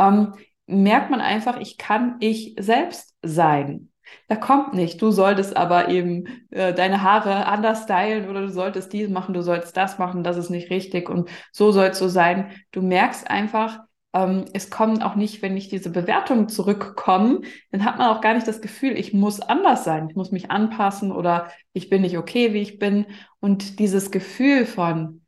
ähm, 0.00 0.34
merkt 0.66 1.10
man 1.10 1.20
einfach, 1.20 1.58
ich 1.60 1.78
kann 1.78 2.16
ich 2.20 2.56
selbst 2.58 3.14
sein. 3.22 3.90
Da 4.26 4.36
kommt 4.36 4.74
nicht, 4.74 5.00
du 5.00 5.10
solltest 5.12 5.56
aber 5.56 5.88
eben 5.88 6.24
äh, 6.50 6.74
deine 6.74 7.02
Haare 7.02 7.46
anders 7.46 7.84
stylen 7.84 8.28
oder 8.28 8.40
du 8.42 8.50
solltest 8.50 8.92
dies 8.92 9.08
machen, 9.08 9.32
du 9.32 9.42
sollst 9.42 9.76
das 9.76 9.98
machen, 9.98 10.24
das 10.24 10.36
ist 10.38 10.50
nicht 10.50 10.70
richtig 10.70 11.08
und 11.08 11.30
so 11.52 11.70
soll 11.70 11.86
es 11.86 11.98
so 11.98 12.08
sein. 12.08 12.50
Du 12.72 12.82
merkst 12.82 13.30
einfach, 13.30 13.80
ähm, 14.14 14.46
es 14.54 14.70
kommen 14.70 15.02
auch 15.02 15.16
nicht, 15.16 15.42
wenn 15.42 15.54
nicht 15.54 15.70
diese 15.70 15.90
Bewertungen 15.90 16.48
zurückkommen, 16.48 17.44
dann 17.70 17.84
hat 17.84 17.98
man 17.98 18.08
auch 18.08 18.20
gar 18.20 18.34
nicht 18.34 18.48
das 18.48 18.60
Gefühl, 18.60 18.96
ich 18.96 19.12
muss 19.12 19.40
anders 19.40 19.84
sein, 19.84 20.08
ich 20.08 20.16
muss 20.16 20.32
mich 20.32 20.50
anpassen 20.50 21.12
oder 21.12 21.50
ich 21.72 21.90
bin 21.90 22.02
nicht 22.02 22.16
okay, 22.16 22.52
wie 22.54 22.62
ich 22.62 22.78
bin. 22.78 23.06
Und 23.40 23.78
dieses 23.78 24.10
Gefühl 24.10 24.64
von, 24.64 25.22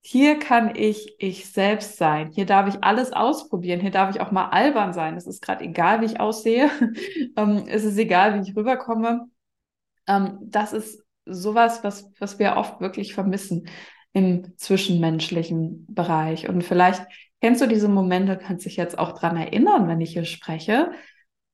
hier 0.00 0.38
kann 0.38 0.74
ich 0.76 1.14
ich 1.18 1.50
selbst 1.50 1.96
sein, 1.96 2.30
hier 2.30 2.46
darf 2.46 2.68
ich 2.68 2.82
alles 2.82 3.12
ausprobieren, 3.12 3.80
hier 3.80 3.90
darf 3.90 4.14
ich 4.14 4.20
auch 4.20 4.32
mal 4.32 4.48
albern 4.48 4.92
sein. 4.92 5.16
Es 5.16 5.26
ist 5.26 5.40
gerade 5.40 5.64
egal, 5.64 6.00
wie 6.00 6.06
ich 6.06 6.20
aussehe, 6.20 6.70
ähm, 7.36 7.64
es 7.68 7.84
ist 7.84 7.98
egal, 7.98 8.34
wie 8.34 8.48
ich 8.48 8.56
rüberkomme. 8.56 9.26
Ähm, 10.06 10.38
das 10.42 10.72
ist 10.72 11.02
sowas, 11.26 11.84
was, 11.84 12.10
was 12.18 12.38
wir 12.38 12.56
oft 12.56 12.80
wirklich 12.80 13.14
vermissen 13.14 13.68
im 14.12 14.56
zwischenmenschlichen 14.56 15.86
Bereich. 15.88 16.48
Und 16.48 16.62
vielleicht 16.62 17.06
kennst 17.44 17.60
du 17.60 17.68
diese 17.68 17.88
Momente, 17.88 18.38
kannst 18.38 18.64
dich 18.64 18.76
jetzt 18.76 18.98
auch 18.98 19.12
dran 19.12 19.36
erinnern, 19.36 19.86
wenn 19.86 20.00
ich 20.00 20.14
hier 20.14 20.24
spreche. 20.24 20.92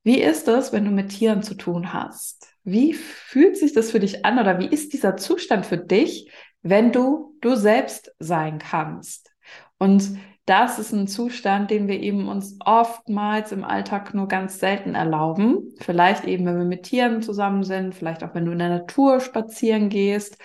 Wie 0.05 0.21
ist 0.21 0.47
es, 0.47 0.73
wenn 0.73 0.85
du 0.85 0.93
mit 0.93 1.09
Tieren 1.09 1.43
zu 1.43 1.55
tun 1.55 1.93
hast? 1.93 2.55
Wie 2.63 2.93
fühlt 2.95 3.57
sich 3.57 3.73
das 3.73 3.91
für 3.91 3.99
dich 3.99 4.25
an 4.25 4.39
oder 4.39 4.61
wie 4.61 4.69
ist 4.69 4.93
dieser 4.93 5.17
Zustand 5.17 5.67
für 5.67 5.79
dich, 5.79 6.31
wenn 6.63 6.93
du 6.93 7.37
du 7.41 7.57
selbst 7.57 8.15
sein 8.21 8.61
kannst? 8.61 9.33
Und 9.79 10.17
das 10.47 10.79
ist 10.79 10.93
ein 10.93 11.09
Zustand, 11.09 11.73
den 11.73 11.89
wir 11.89 11.99
eben 11.99 12.29
uns 12.29 12.57
oftmals 12.65 13.51
im 13.51 13.65
Alltag 13.65 14.15
nur 14.15 14.29
ganz 14.29 14.61
selten 14.61 14.95
erlauben. 14.95 15.75
Vielleicht 15.81 16.25
eben, 16.25 16.47
wenn 16.47 16.59
wir 16.59 16.65
mit 16.67 16.85
Tieren 16.85 17.21
zusammen 17.21 17.65
sind, 17.65 17.97
vielleicht 17.97 18.23
auch, 18.23 18.33
wenn 18.33 18.45
du 18.45 18.53
in 18.53 18.61
der 18.61 18.69
Natur 18.69 19.19
spazieren 19.19 19.89
gehst 19.89 20.39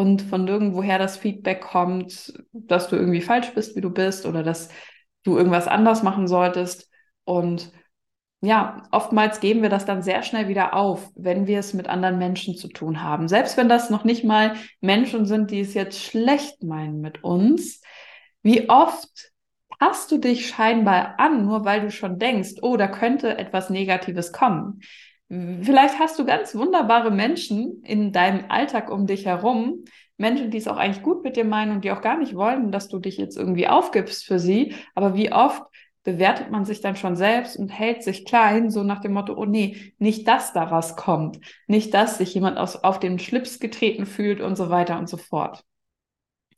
und 0.00 0.22
von 0.22 0.48
irgendwoher 0.48 0.98
das 0.98 1.18
Feedback 1.18 1.60
kommt, 1.60 2.32
dass 2.54 2.88
du 2.88 2.96
irgendwie 2.96 3.20
falsch 3.20 3.52
bist, 3.52 3.76
wie 3.76 3.82
du 3.82 3.90
bist 3.90 4.24
oder 4.24 4.42
dass 4.42 4.70
du 5.24 5.36
irgendwas 5.36 5.68
anders 5.68 6.02
machen 6.02 6.26
solltest. 6.26 6.88
Und 7.24 7.70
ja, 8.40 8.82
oftmals 8.92 9.40
geben 9.40 9.60
wir 9.60 9.68
das 9.68 9.84
dann 9.84 10.02
sehr 10.02 10.22
schnell 10.22 10.48
wieder 10.48 10.72
auf, 10.72 11.10
wenn 11.16 11.46
wir 11.46 11.58
es 11.58 11.74
mit 11.74 11.86
anderen 11.86 12.16
Menschen 12.16 12.56
zu 12.56 12.68
tun 12.68 13.02
haben. 13.02 13.28
Selbst 13.28 13.58
wenn 13.58 13.68
das 13.68 13.90
noch 13.90 14.04
nicht 14.04 14.24
mal 14.24 14.54
Menschen 14.80 15.26
sind, 15.26 15.50
die 15.50 15.60
es 15.60 15.74
jetzt 15.74 16.02
schlecht 16.02 16.62
meinen 16.62 17.02
mit 17.02 17.22
uns. 17.22 17.82
Wie 18.42 18.70
oft 18.70 19.30
passt 19.78 20.10
du 20.12 20.16
dich 20.16 20.48
scheinbar 20.48 21.20
an, 21.20 21.44
nur 21.44 21.66
weil 21.66 21.82
du 21.82 21.90
schon 21.90 22.18
denkst, 22.18 22.52
oh, 22.62 22.78
da 22.78 22.88
könnte 22.88 23.36
etwas 23.36 23.68
Negatives 23.68 24.32
kommen. 24.32 24.80
Vielleicht 25.30 26.00
hast 26.00 26.18
du 26.18 26.24
ganz 26.24 26.56
wunderbare 26.56 27.12
Menschen 27.12 27.84
in 27.84 28.12
deinem 28.12 28.50
Alltag 28.50 28.90
um 28.90 29.06
dich 29.06 29.26
herum, 29.26 29.84
Menschen, 30.16 30.50
die 30.50 30.58
es 30.58 30.66
auch 30.66 30.76
eigentlich 30.76 31.04
gut 31.04 31.22
mit 31.22 31.36
dir 31.36 31.44
meinen 31.44 31.70
und 31.70 31.84
die 31.84 31.92
auch 31.92 32.02
gar 32.02 32.18
nicht 32.18 32.34
wollen, 32.34 32.72
dass 32.72 32.88
du 32.88 32.98
dich 32.98 33.16
jetzt 33.16 33.36
irgendwie 33.36 33.68
aufgibst 33.68 34.24
für 34.24 34.40
sie. 34.40 34.74
Aber 34.96 35.14
wie 35.14 35.32
oft 35.32 35.62
bewertet 36.02 36.50
man 36.50 36.64
sich 36.64 36.80
dann 36.80 36.96
schon 36.96 37.14
selbst 37.14 37.56
und 37.56 37.68
hält 37.68 38.02
sich 38.02 38.24
klein, 38.24 38.70
so 38.70 38.82
nach 38.82 39.00
dem 39.00 39.12
Motto, 39.12 39.34
oh 39.36 39.44
nee, 39.44 39.94
nicht 39.98 40.26
dass 40.26 40.52
daraus 40.52 40.96
kommt, 40.96 41.38
nicht 41.68 41.94
dass 41.94 42.18
sich 42.18 42.34
jemand 42.34 42.58
aus, 42.58 42.82
auf 42.82 42.98
den 42.98 43.20
Schlips 43.20 43.60
getreten 43.60 44.06
fühlt 44.06 44.40
und 44.40 44.56
so 44.56 44.68
weiter 44.68 44.98
und 44.98 45.08
so 45.08 45.16
fort. 45.16 45.62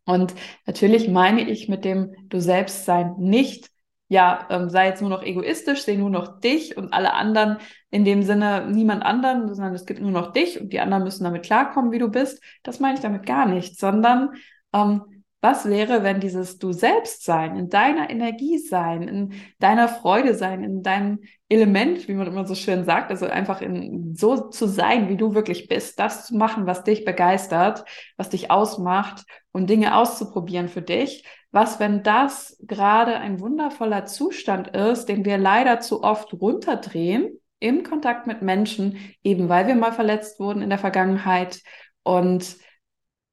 Und 0.07 0.35
natürlich 0.67 1.09
meine 1.09 1.49
ich 1.49 1.69
mit 1.69 1.85
dem 1.85 2.15
Du 2.29 2.41
selbst 2.41 2.87
sein 2.87 3.17
nicht, 3.19 3.72
ja, 4.13 4.47
ähm, 4.51 4.69
sei 4.69 4.89
jetzt 4.89 5.01
nur 5.01 5.09
noch 5.09 5.23
egoistisch, 5.23 5.85
seh 5.85 5.97
nur 5.97 6.11
noch 6.11 6.39
dich 6.39 6.77
und 6.77 6.93
alle 6.93 7.15
anderen 7.15 7.57
in 7.91 8.05
dem 8.05 8.23
Sinne 8.23 8.69
niemand 8.71 9.03
anderen, 9.03 9.55
sondern 9.55 9.75
es 9.75 9.87
gibt 9.87 10.03
nur 10.03 10.11
noch 10.11 10.33
dich 10.33 10.61
und 10.61 10.71
die 10.71 10.81
anderen 10.81 11.03
müssen 11.03 11.25
damit 11.25 11.45
klarkommen, 11.45 11.93
wie 11.93 11.99
du 11.99 12.11
bist. 12.11 12.43
Das 12.63 12.79
meine 12.79 12.95
ich 12.95 13.01
damit 13.01 13.25
gar 13.25 13.47
nicht, 13.47 13.81
sondern 13.81 14.35
ähm, 14.75 15.25
was 15.41 15.65
wäre, 15.65 16.03
wenn 16.03 16.21
dieses 16.21 16.59
Du 16.59 16.73
selbst 16.73 17.25
sein, 17.25 17.57
in 17.57 17.71
deiner 17.71 18.11
Energie 18.11 18.59
sein, 18.59 19.09
in 19.09 19.33
deiner 19.59 19.89
Freude 19.89 20.35
sein, 20.35 20.63
in 20.63 20.83
deinem 20.83 21.21
Element, 21.49 22.07
wie 22.07 22.13
man 22.13 22.27
immer 22.27 22.47
so 22.47 22.55
schön 22.55 22.85
sagt, 22.85 23.11
also 23.11 23.25
einfach 23.25 23.63
in 23.63 24.15
so 24.15 24.51
zu 24.51 24.67
sein, 24.69 25.09
wie 25.09 25.17
du 25.17 25.35
wirklich 25.35 25.69
bist, 25.69 25.99
das 25.99 26.27
zu 26.27 26.37
machen, 26.37 26.67
was 26.67 26.85
dich 26.85 27.07
begeistert, 27.07 27.87
was 28.19 28.29
dich 28.29 28.51
ausmacht 28.51 29.25
und 29.53 29.71
Dinge 29.71 29.97
auszuprobieren 29.97 30.69
für 30.69 30.83
dich. 30.83 31.25
Was, 31.53 31.79
wenn 31.79 32.03
das 32.03 32.57
gerade 32.63 33.19
ein 33.19 33.39
wundervoller 33.41 34.07
Zustand 34.07 34.69
ist, 34.69 35.07
den 35.07 35.25
wir 35.25 35.37
leider 35.37 35.81
zu 35.81 36.03
oft 36.03 36.33
runterdrehen 36.33 37.39
im 37.61 37.83
Kontakt 37.85 38.27
mit 38.27 38.43
Menschen, 38.43 38.97
eben 39.23 39.49
weil 39.49 39.67
wir 39.67 39.75
mal 39.75 39.93
verletzt 39.93 40.41
wurden 40.41 40.63
in 40.63 40.71
der 40.71 40.79
Vergangenheit 40.79 41.61
und 42.03 42.57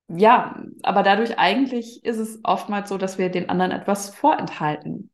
ja, 0.09 0.63
aber 0.83 1.03
dadurch 1.03 1.37
eigentlich 1.37 2.03
ist 2.03 2.17
es 2.17 2.39
oftmals 2.43 2.89
so, 2.89 2.97
dass 2.97 3.17
wir 3.17 3.29
den 3.29 3.47
anderen 3.49 3.71
etwas 3.71 4.09
vorenthalten. 4.09 5.11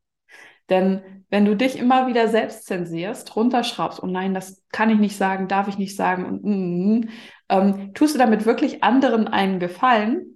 Denn 0.69 1.25
wenn 1.29 1.45
du 1.45 1.55
dich 1.55 1.77
immer 1.77 2.07
wieder 2.07 2.27
selbst 2.27 2.65
zensierst, 2.65 3.35
runterschraubst, 3.35 4.01
oh 4.01 4.07
nein, 4.07 4.33
das 4.33 4.63
kann 4.71 4.89
ich 4.89 4.97
nicht 4.97 5.17
sagen, 5.17 5.47
darf 5.47 5.67
ich 5.67 5.77
nicht 5.77 5.95
sagen 5.95 6.25
und 6.25 6.43
mm, 6.43 6.99
mm, 6.99 7.09
ähm, 7.49 7.93
tust 7.93 8.15
du 8.15 8.19
damit 8.19 8.45
wirklich 8.45 8.83
anderen 8.83 9.27
einen 9.27 9.59
Gefallen 9.59 10.34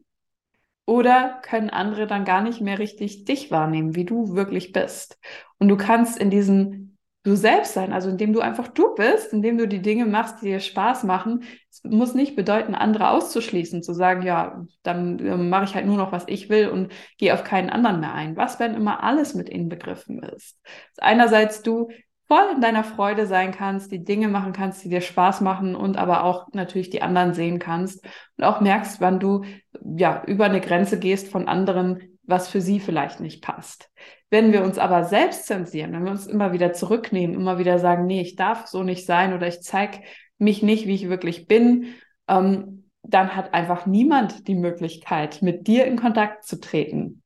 oder 0.90 1.40
können 1.44 1.70
andere 1.70 2.08
dann 2.08 2.26
gar 2.26 2.42
nicht 2.42 2.62
mehr 2.62 2.80
richtig 2.80 3.24
dich 3.26 3.52
wahrnehmen, 3.52 3.96
wie 3.96 4.06
du 4.06 4.34
wirklich 4.34 4.72
bist? 4.72 5.20
Und 5.60 5.68
du 5.68 5.78
kannst 5.78 6.18
in 6.18 6.32
diesen 6.32 6.98
du 7.24 7.36
selbst 7.36 7.74
sein, 7.74 7.94
also 7.94 8.10
indem 8.10 8.34
du 8.34 8.40
einfach 8.40 8.70
du 8.70 8.96
bist, 8.96 9.34
indem 9.34 9.60
du 9.60 9.68
die 9.68 9.84
Dinge 9.84 10.06
machst, 10.06 10.42
die 10.42 10.48
dir 10.48 10.60
Spaß 10.60 11.04
machen. 11.04 11.44
Es 11.70 11.84
muss 11.84 12.16
nicht 12.16 12.36
bedeuten, 12.36 12.74
andere 12.74 13.12
auszuschließen, 13.12 13.84
zu 13.84 13.94
sagen, 13.94 14.24
ja, 14.24 14.66
dann 14.82 15.20
äh, 15.20 15.38
mache 15.38 15.66
ich 15.66 15.76
halt 15.76 15.86
nur 15.86 15.98
noch, 15.98 16.12
was 16.12 16.24
ich 16.28 16.50
will 16.50 16.70
und 16.70 16.92
gehe 17.20 17.36
auf 17.36 17.44
keinen 17.44 17.70
anderen 17.70 18.00
mehr 18.00 18.14
ein. 18.14 18.36
Was, 18.36 18.60
wenn 18.60 18.74
immer 18.74 19.04
alles 19.04 19.36
mit 19.36 19.48
inbegriffen 19.48 20.24
ist? 20.24 20.58
Einerseits 20.98 21.62
du 21.62 21.90
voll 22.30 22.54
in 22.54 22.62
deiner 22.62 22.84
Freude 22.84 23.26
sein 23.26 23.52
kannst, 23.52 23.92
die 23.92 24.04
Dinge 24.04 24.28
machen 24.28 24.54
kannst, 24.54 24.84
die 24.84 24.90
dir 24.90 25.02
Spaß 25.02 25.42
machen 25.42 25.76
und 25.76 25.98
aber 25.98 26.24
auch 26.24 26.48
natürlich 26.54 26.92
die 26.92 27.02
anderen 27.02 27.34
sehen 27.34 27.58
kannst 27.58 28.06
und 28.38 28.44
auch 28.44 28.62
merkst, 28.62 29.02
wann 29.02 29.20
du 29.20 29.44
ja 29.84 30.24
über 30.26 30.46
eine 30.46 30.62
Grenze 30.62 31.00
gehst 31.00 31.28
von 31.28 31.48
anderen, 31.48 32.20
was 32.24 32.48
für 32.48 32.62
sie 32.62 32.80
vielleicht 32.80 33.20
nicht 33.20 33.42
passt. 33.42 33.90
Wenn 34.30 34.54
wir 34.54 34.64
uns 34.64 34.78
aber 34.78 35.06
selbst 35.06 35.48
zensieren, 35.48 35.92
wenn 35.92 36.06
wir 36.06 36.12
uns 36.12 36.28
immer 36.28 36.54
wieder 36.54 36.72
zurücknehmen, 36.72 37.36
immer 37.36 37.58
wieder 37.58 37.80
sagen, 37.80 38.06
nee, 38.06 38.22
ich 38.22 38.36
darf 38.36 38.68
so 38.68 38.84
nicht 38.84 39.08
sein 39.08 39.34
oder 39.34 39.48
ich 39.48 39.62
zeige 39.62 40.02
mich 40.38 40.62
nicht, 40.62 40.86
wie 40.86 40.94
ich 40.94 41.10
wirklich 41.10 41.48
bin, 41.48 41.96
ähm, 42.28 42.92
dann 43.02 43.36
hat 43.36 43.56
einfach 43.56 43.88
niemand 43.88 44.48
die 44.48 44.56
Möglichkeit, 44.56 45.42
mit 45.42 45.66
dir 45.66 45.86
in 45.86 45.98
Kontakt 45.98 46.44
zu 46.44 46.60
treten. 46.60 47.24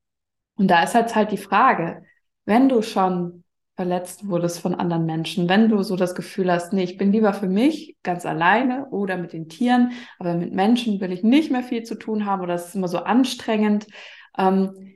Und 0.56 0.72
da 0.72 0.82
ist 0.84 0.96
halt 0.96 1.14
halt 1.14 1.32
die 1.32 1.38
Frage, 1.38 2.04
wenn 2.46 2.70
du 2.70 2.82
schon 2.82 3.43
verletzt 3.76 4.28
wurdest 4.28 4.60
von 4.60 4.76
anderen 4.76 5.06
Menschen, 5.06 5.50
wenn 5.50 5.70
du 5.70 5.82
so 5.82 5.96
das 5.96 6.14
Gefühl 6.14 6.52
hast, 6.52 6.74
nee, 6.74 6.84
ich 6.84 6.98
bin 6.98 7.12
lieber 7.12 7.34
für 7.34 7.48
mich 7.48 7.98
ganz 8.04 8.26
alleine 8.26 8.88
oder 8.92 9.18
mit 9.18 9.34
den 9.34 9.50
Tieren, 9.50 9.94
aber 10.20 10.36
mit 10.36 10.54
Menschen 10.54 11.02
will 11.02 11.12
ich 11.12 11.24
nicht 11.24 11.52
mehr 11.52 11.64
viel 11.64 11.84
zu 11.84 11.96
tun 11.96 12.26
haben 12.26 12.42
oder 12.42 12.54
es 12.54 12.68
ist 12.68 12.76
immer 12.76 12.88
so 12.88 13.00
anstrengend, 13.00 13.88
ähm, 14.38 14.94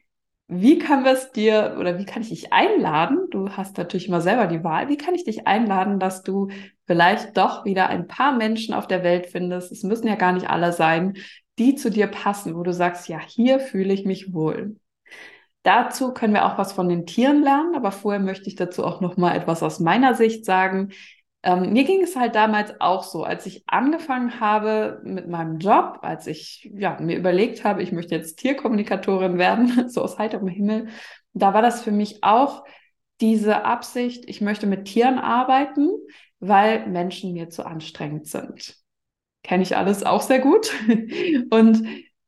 wie 0.49 0.79
kann 0.79 1.05
es 1.05 1.31
dir 1.33 1.75
oder 1.77 1.99
wie 1.99 2.05
kann 2.05 2.21
ich 2.21 2.29
dich 2.29 2.53
einladen? 2.53 3.27
Du 3.31 3.49
hast 3.49 3.77
natürlich 3.77 4.07
immer 4.07 4.21
selber 4.21 4.47
die 4.47 4.63
Wahl. 4.63 4.87
Wie 4.87 4.95
kann 4.95 5.13
ich 5.13 5.25
dich 5.25 5.45
einladen, 5.45 5.99
dass 5.99 6.23
du 6.23 6.47
vielleicht 6.85 7.35
doch 7.35 7.65
wieder 7.65 7.89
ein 7.89 8.07
paar 8.07 8.33
Menschen 8.33 8.73
auf 8.73 8.87
der 8.87 9.03
Welt 9.03 9.27
findest? 9.27 9.73
Es 9.73 9.83
müssen 9.83 10.07
ja 10.07 10.15
gar 10.15 10.31
nicht 10.31 10.49
alle 10.49 10.71
sein, 10.71 11.17
die 11.59 11.75
zu 11.75 11.91
dir 11.91 12.07
passen, 12.07 12.55
wo 12.55 12.63
du 12.63 12.71
sagst, 12.71 13.09
ja, 13.09 13.19
hier 13.19 13.59
fühle 13.59 13.93
ich 13.93 14.05
mich 14.05 14.33
wohl. 14.33 14.77
Dazu 15.67 16.13
können 16.13 16.33
wir 16.33 16.45
auch 16.45 16.57
was 16.57 16.71
von 16.71 16.87
den 16.87 17.05
Tieren 17.05 17.43
lernen, 17.43 17.75
aber 17.75 17.91
vorher 17.91 18.21
möchte 18.21 18.47
ich 18.47 18.55
dazu 18.55 18.85
auch 18.85 19.01
noch 19.01 19.17
mal 19.17 19.35
etwas 19.35 19.61
aus 19.61 19.81
meiner 19.81 20.13
Sicht 20.13 20.45
sagen. 20.45 20.93
Ähm, 21.43 21.73
mir 21.73 21.83
ging 21.83 22.01
es 22.01 22.15
halt 22.15 22.35
damals 22.35 22.79
auch 22.79 23.03
so, 23.03 23.25
als 23.25 23.45
ich 23.45 23.63
angefangen 23.67 24.39
habe 24.39 25.01
mit 25.03 25.27
meinem 25.27 25.59
Job, 25.59 25.99
als 26.03 26.25
ich 26.25 26.71
ja, 26.73 26.97
mir 27.01 27.17
überlegt 27.17 27.65
habe, 27.65 27.83
ich 27.83 27.91
möchte 27.91 28.15
jetzt 28.15 28.37
Tierkommunikatorin 28.37 29.37
werden, 29.37 29.89
so 29.89 30.03
aus 30.03 30.17
heiterem 30.17 30.47
Himmel, 30.47 30.87
da 31.33 31.53
war 31.53 31.61
das 31.61 31.83
für 31.83 31.91
mich 31.91 32.23
auch 32.23 32.63
diese 33.19 33.65
Absicht, 33.65 34.23
ich 34.29 34.39
möchte 34.39 34.67
mit 34.67 34.85
Tieren 34.85 35.19
arbeiten, 35.19 35.89
weil 36.39 36.87
Menschen 36.87 37.33
mir 37.33 37.49
zu 37.49 37.65
anstrengend 37.65 38.25
sind. 38.27 38.77
Kenne 39.43 39.63
ich 39.63 39.75
alles 39.75 40.05
auch 40.05 40.21
sehr 40.21 40.39
gut. 40.39 40.71
Und 41.49 41.85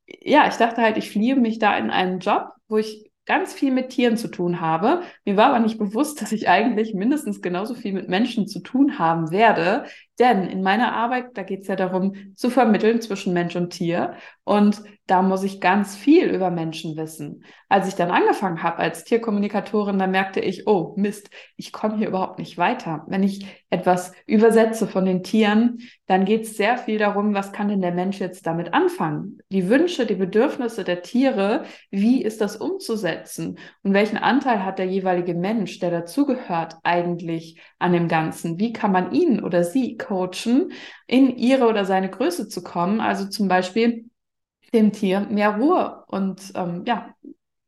ja, 0.08 0.46
ich 0.50 0.56
dachte 0.56 0.82
halt, 0.82 0.98
ich 0.98 1.10
fliehe 1.10 1.38
mich 1.38 1.58
da 1.58 1.78
in 1.78 1.90
einen 1.90 2.20
Job, 2.20 2.50
wo 2.68 2.76
ich 2.76 3.09
ganz 3.30 3.54
viel 3.54 3.72
mit 3.72 3.90
Tieren 3.90 4.18
zu 4.18 4.28
tun 4.28 4.60
habe. 4.60 5.04
Mir 5.24 5.38
war 5.38 5.50
aber 5.52 5.60
nicht 5.60 5.78
bewusst, 5.78 6.20
dass 6.20 6.32
ich 6.32 6.50
eigentlich 6.50 6.96
mindestens 6.96 7.44
genauso 7.44 7.76
viel 7.76 7.94
mit 7.94 8.10
Menschen 8.10 8.48
zu 8.48 8.60
tun 8.60 8.98
haben 8.98 9.30
werde. 9.30 9.86
Denn 10.20 10.44
in 10.48 10.62
meiner 10.62 10.94
Arbeit, 10.94 11.38
da 11.38 11.44
geht 11.44 11.62
es 11.62 11.68
ja 11.68 11.76
darum, 11.76 12.36
zu 12.36 12.50
vermitteln 12.50 13.02
zwischen 13.02 13.34
Mensch 13.34 13.56
und 13.56 13.72
Tier. 13.72 14.16
Und 14.44 14.84
da 15.10 15.24
muss 15.24 15.44
ich 15.44 15.60
ganz 15.60 15.96
viel 15.96 16.30
über 16.30 16.52
Menschen 16.52 16.96
wissen. 16.96 17.44
Als 17.68 17.88
ich 17.88 17.96
dann 17.96 18.12
angefangen 18.12 18.62
habe 18.62 18.78
als 18.78 19.04
Tierkommunikatorin, 19.04 19.98
da 19.98 20.06
merkte 20.06 20.40
ich, 20.40 20.68
oh 20.68 20.94
Mist, 20.98 21.32
ich 21.56 21.72
komme 21.72 21.98
hier 21.98 22.10
überhaupt 22.10 22.38
nicht 22.38 22.58
weiter. 22.58 23.06
Wenn 23.08 23.24
ich 23.24 23.46
etwas 23.72 24.12
übersetze 24.28 24.88
von 24.88 25.06
den 25.06 25.24
Tieren, 25.24 25.80
dann 26.06 26.26
geht 26.26 26.44
es 26.44 26.58
sehr 26.58 26.78
viel 26.78 27.00
darum, 27.00 27.34
was 27.34 27.52
kann 27.52 27.70
denn 27.70 27.82
der 27.82 27.92
Mensch 27.92 28.20
jetzt 28.20 28.46
damit 28.46 28.74
anfangen? 28.74 29.40
Die 29.52 29.68
Wünsche, 29.68 30.06
die 30.06 30.16
Bedürfnisse 30.16 30.84
der 30.84 31.02
Tiere, 31.02 31.64
wie 31.90 32.24
ist 32.24 32.42
das 32.42 32.58
umzusetzen? 32.58 33.58
Und 33.84 33.94
welchen 33.94 34.18
Anteil 34.18 34.64
hat 34.64 34.78
der 34.78 34.88
jeweilige 34.88 35.34
Mensch, 35.34 35.80
der 35.80 35.90
dazugehört, 35.90 36.78
eigentlich 36.84 37.60
an 37.80 37.94
dem 37.94 38.08
Ganzen? 38.08 38.60
Wie 38.60 38.74
kann 38.74 38.92
man 38.92 39.12
ihn 39.12 39.44
oder 39.44 39.64
sie 39.64 39.98
coachen, 40.10 40.72
in 41.08 41.36
ihre 41.38 41.68
oder 41.68 41.86
seine 41.86 42.10
Größe 42.10 42.50
zu 42.50 42.64
kommen? 42.64 43.00
Also 43.02 43.28
zum 43.30 43.48
Beispiel 43.48 44.10
dem 44.74 44.92
Tier 44.92 45.22
mehr 45.22 45.58
Ruhe 45.58 46.04
und 46.08 46.52
ähm, 46.56 46.84
ja, 46.86 47.14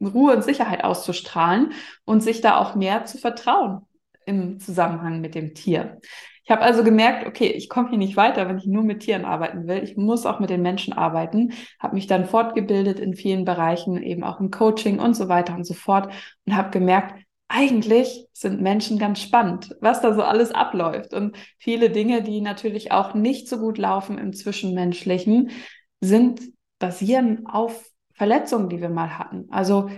Ruhe 0.01 0.35
und 0.35 0.43
Sicherheit 0.43 0.83
auszustrahlen 0.83 1.73
und 2.05 2.21
sich 2.21 2.41
da 2.41 2.57
auch 2.57 2.75
mehr 2.75 3.05
zu 3.05 3.17
vertrauen 3.17 3.81
im 4.25 4.59
Zusammenhang 4.59 5.21
mit 5.21 5.35
dem 5.35 5.53
Tier. 5.53 5.99
Ich 6.43 6.49
habe 6.49 6.61
also 6.61 6.83
gemerkt, 6.83 7.27
okay, 7.27 7.47
ich 7.47 7.69
komme 7.69 7.89
hier 7.89 7.97
nicht 7.97 8.17
weiter, 8.17 8.47
wenn 8.47 8.57
ich 8.57 8.65
nur 8.65 8.83
mit 8.83 9.01
Tieren 9.01 9.25
arbeiten 9.25 9.67
will. 9.67 9.83
Ich 9.83 9.95
muss 9.95 10.25
auch 10.25 10.39
mit 10.39 10.49
den 10.49 10.61
Menschen 10.61 10.91
arbeiten. 10.91 11.53
Habe 11.79 11.95
mich 11.95 12.07
dann 12.07 12.25
fortgebildet 12.25 12.99
in 12.99 13.13
vielen 13.13 13.45
Bereichen, 13.45 14.01
eben 14.01 14.23
auch 14.23 14.39
im 14.39 14.49
Coaching 14.51 14.99
und 14.99 15.15
so 15.15 15.29
weiter 15.29 15.55
und 15.55 15.65
so 15.65 15.73
fort 15.73 16.11
und 16.45 16.55
habe 16.55 16.71
gemerkt, 16.71 17.23
eigentlich 17.51 18.27
sind 18.31 18.61
Menschen 18.61 18.97
ganz 18.97 19.19
spannend, 19.19 19.75
was 19.81 20.01
da 20.01 20.13
so 20.13 20.23
alles 20.23 20.51
abläuft. 20.51 21.13
Und 21.13 21.35
viele 21.59 21.89
Dinge, 21.89 22.23
die 22.23 22.39
natürlich 22.39 22.91
auch 22.91 23.13
nicht 23.13 23.49
so 23.49 23.57
gut 23.57 23.77
laufen 23.77 24.17
im 24.17 24.33
Zwischenmenschlichen, 24.33 25.51
sind 25.99 26.41
basieren 26.79 27.45
auf 27.45 27.89
Verletzungen, 28.13 28.69
die 28.69 28.81
wir 28.81 28.89
mal 28.89 29.17
hatten. 29.17 29.47
Also 29.51 29.89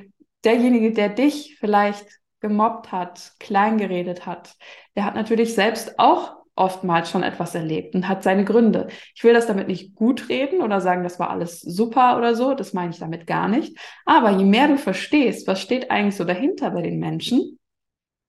derjenige, 0.43 0.91
der 0.93 1.09
dich 1.09 1.57
vielleicht 1.59 2.07
gemobbt 2.39 2.91
hat, 2.91 3.33
kleingeredet 3.39 4.25
hat, 4.25 4.55
der 4.95 5.05
hat 5.05 5.15
natürlich 5.15 5.53
selbst 5.53 5.99
auch 5.99 6.42
oftmals 6.55 7.09
schon 7.09 7.23
etwas 7.23 7.55
erlebt 7.55 7.95
und 7.95 8.07
hat 8.07 8.23
seine 8.23 8.45
Gründe. 8.45 8.87
Ich 9.15 9.23
will 9.23 9.33
das 9.33 9.47
damit 9.47 9.67
nicht 9.67 9.95
gut 9.95 10.29
reden 10.29 10.61
oder 10.61 10.81
sagen, 10.81 11.03
das 11.03 11.19
war 11.19 11.29
alles 11.29 11.61
super 11.61 12.17
oder 12.17 12.35
so, 12.35 12.53
das 12.53 12.73
meine 12.73 12.91
ich 12.91 12.99
damit 12.99 13.25
gar 13.25 13.47
nicht. 13.47 13.77
Aber 14.05 14.29
je 14.31 14.45
mehr 14.45 14.67
du 14.67 14.77
verstehst, 14.77 15.47
was 15.47 15.61
steht 15.61 15.89
eigentlich 15.89 16.15
so 16.15 16.23
dahinter 16.23 16.71
bei 16.71 16.81
den 16.81 16.99
Menschen, 16.99 17.59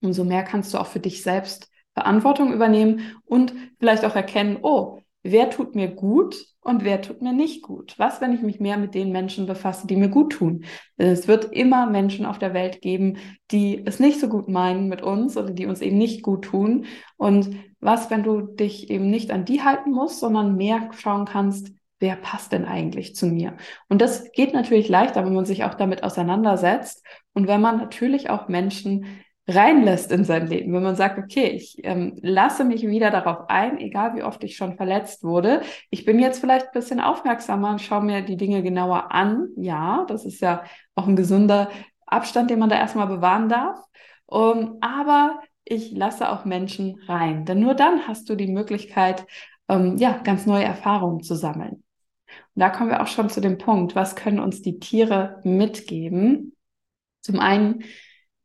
umso 0.03 0.25
mehr 0.25 0.43
kannst 0.43 0.73
du 0.73 0.79
auch 0.79 0.87
für 0.87 1.01
dich 1.01 1.23
selbst 1.23 1.71
Verantwortung 1.95 2.53
übernehmen 2.53 3.21
und 3.25 3.55
vielleicht 3.79 4.05
auch 4.05 4.17
erkennen, 4.17 4.59
oh, 4.63 4.99
wer 5.23 5.51
tut 5.51 5.75
mir 5.75 5.89
gut 5.89 6.37
und 6.61 6.85
wer 6.85 7.01
tut 7.01 7.23
mir 7.23 7.33
nicht 7.33 7.63
gut? 7.63 7.95
Was, 7.99 8.21
wenn 8.21 8.33
ich 8.33 8.43
mich 8.43 8.61
mehr 8.61 8.77
mit 8.77 8.95
den 8.95 9.11
Menschen 9.11 9.47
befasse, 9.47 9.87
die 9.87 9.97
mir 9.97 10.09
gut 10.09 10.33
tun? 10.35 10.65
Es 10.97 11.27
wird 11.27 11.53
immer 11.53 11.87
Menschen 11.87 12.27
auf 12.27 12.39
der 12.39 12.55
Welt 12.55 12.81
geben, 12.81 13.17
die 13.51 13.83
es 13.85 14.01
nicht 14.01 14.21
so 14.21 14.29
gut 14.29 14.49
meinen 14.49 14.89
mit 14.89 15.03
uns 15.03 15.37
oder 15.37 15.51
die 15.51 15.67
uns 15.67 15.81
eben 15.81 15.99
nicht 15.99 16.23
gut 16.23 16.45
tun. 16.45 16.87
Und 17.17 17.57
was, 17.85 18.11
wenn 18.11 18.23
du 18.23 18.41
dich 18.41 18.91
eben 18.91 19.11
nicht 19.11 19.31
an 19.31 19.45
die 19.45 19.63
halten 19.63 19.93
musst, 19.93 20.21
sondern 20.21 20.57
mehr 20.57 20.91
schauen 20.93 21.27
kannst, 21.27 21.73
wer 22.01 22.17
passt 22.17 22.53
denn 22.53 22.65
eigentlich 22.65 23.15
zu 23.15 23.27
mir? 23.27 23.57
Und 23.89 24.01
das 24.01 24.31
geht 24.33 24.55
natürlich 24.55 24.89
leichter, 24.89 25.25
wenn 25.25 25.35
man 25.35 25.47
sich 25.47 25.65
auch 25.65 25.75
damit 25.75 26.03
auseinandersetzt 26.03 27.05
und 27.33 27.47
wenn 27.47 27.61
man 27.61 27.79
natürlich 27.79 28.31
auch 28.31 28.49
Menschen 28.49 29.07
reinlässt 29.47 30.11
in 30.11 30.25
sein 30.25 30.47
Leben, 30.47 30.73
wenn 30.73 30.83
man 30.83 30.97
sagt, 30.97 31.19
okay, 31.19 31.49
ich 31.49 31.77
ähm, 31.85 32.19
lasse 32.23 32.65
mich 32.65 32.87
wieder 32.87 33.11
darauf 33.11 33.51
ein, 33.51 33.79
egal 33.79 34.15
wie 34.17 34.23
oft 34.23 34.43
ich 34.43 34.57
schon 34.57 34.77
verletzt 34.77 35.23
wurde. 35.23 35.61
Ich 35.91 36.07
bin 36.07 36.19
jetzt 36.19 36.41
vielleicht 36.41 36.67
ein 36.67 36.73
bisschen 36.73 37.01
aufmerksamer 37.01 37.71
und 37.71 37.83
schaue 37.83 38.03
mir 38.03 38.23
die 38.23 38.39
Dinge 38.39 38.63
genauer 38.63 39.13
an. 39.13 39.49
Ja, 39.57 40.07
das 40.09 40.25
ist 40.25 40.41
ja 40.41 40.65
auch 40.95 41.07
ein 41.07 41.17
gesunder 41.17 41.71
Abstand, 42.07 42.51
den 42.51 42.59
man 42.59 42.71
da 42.71 42.77
erstmal 42.77 43.07
bewahren 43.07 43.49
darf. 43.49 43.79
Um, 44.27 44.79
aber 44.81 45.41
ich 45.65 45.93
lasse 45.93 46.31
auch 46.31 46.45
Menschen 46.45 47.01
rein, 47.07 47.45
denn 47.45 47.61
nur 47.61 47.75
dann 47.75 48.07
hast 48.07 48.29
du 48.29 48.35
die 48.35 48.49
Möglichkeit, 48.49 49.27
ähm, 49.69 49.97
ja, 49.97 50.19
ganz 50.19 50.47
neue 50.47 50.65
Erfahrungen 50.65 51.23
zu 51.23 51.35
sammeln. 51.35 51.83
Und 52.55 52.61
da 52.61 52.71
kommen 52.71 52.91
wir 52.91 53.03
auch 53.03 53.07
schon 53.07 53.31
zu 53.31 53.41
dem 53.41 53.59
Punkt, 53.59 53.95
was 53.95 54.17
können 54.17 54.41
uns 54.41 54.63
die 54.63 54.79
Tiere 54.79 55.41
mitgeben? 55.45 56.55
Zum 57.21 57.41
einen 57.41 57.85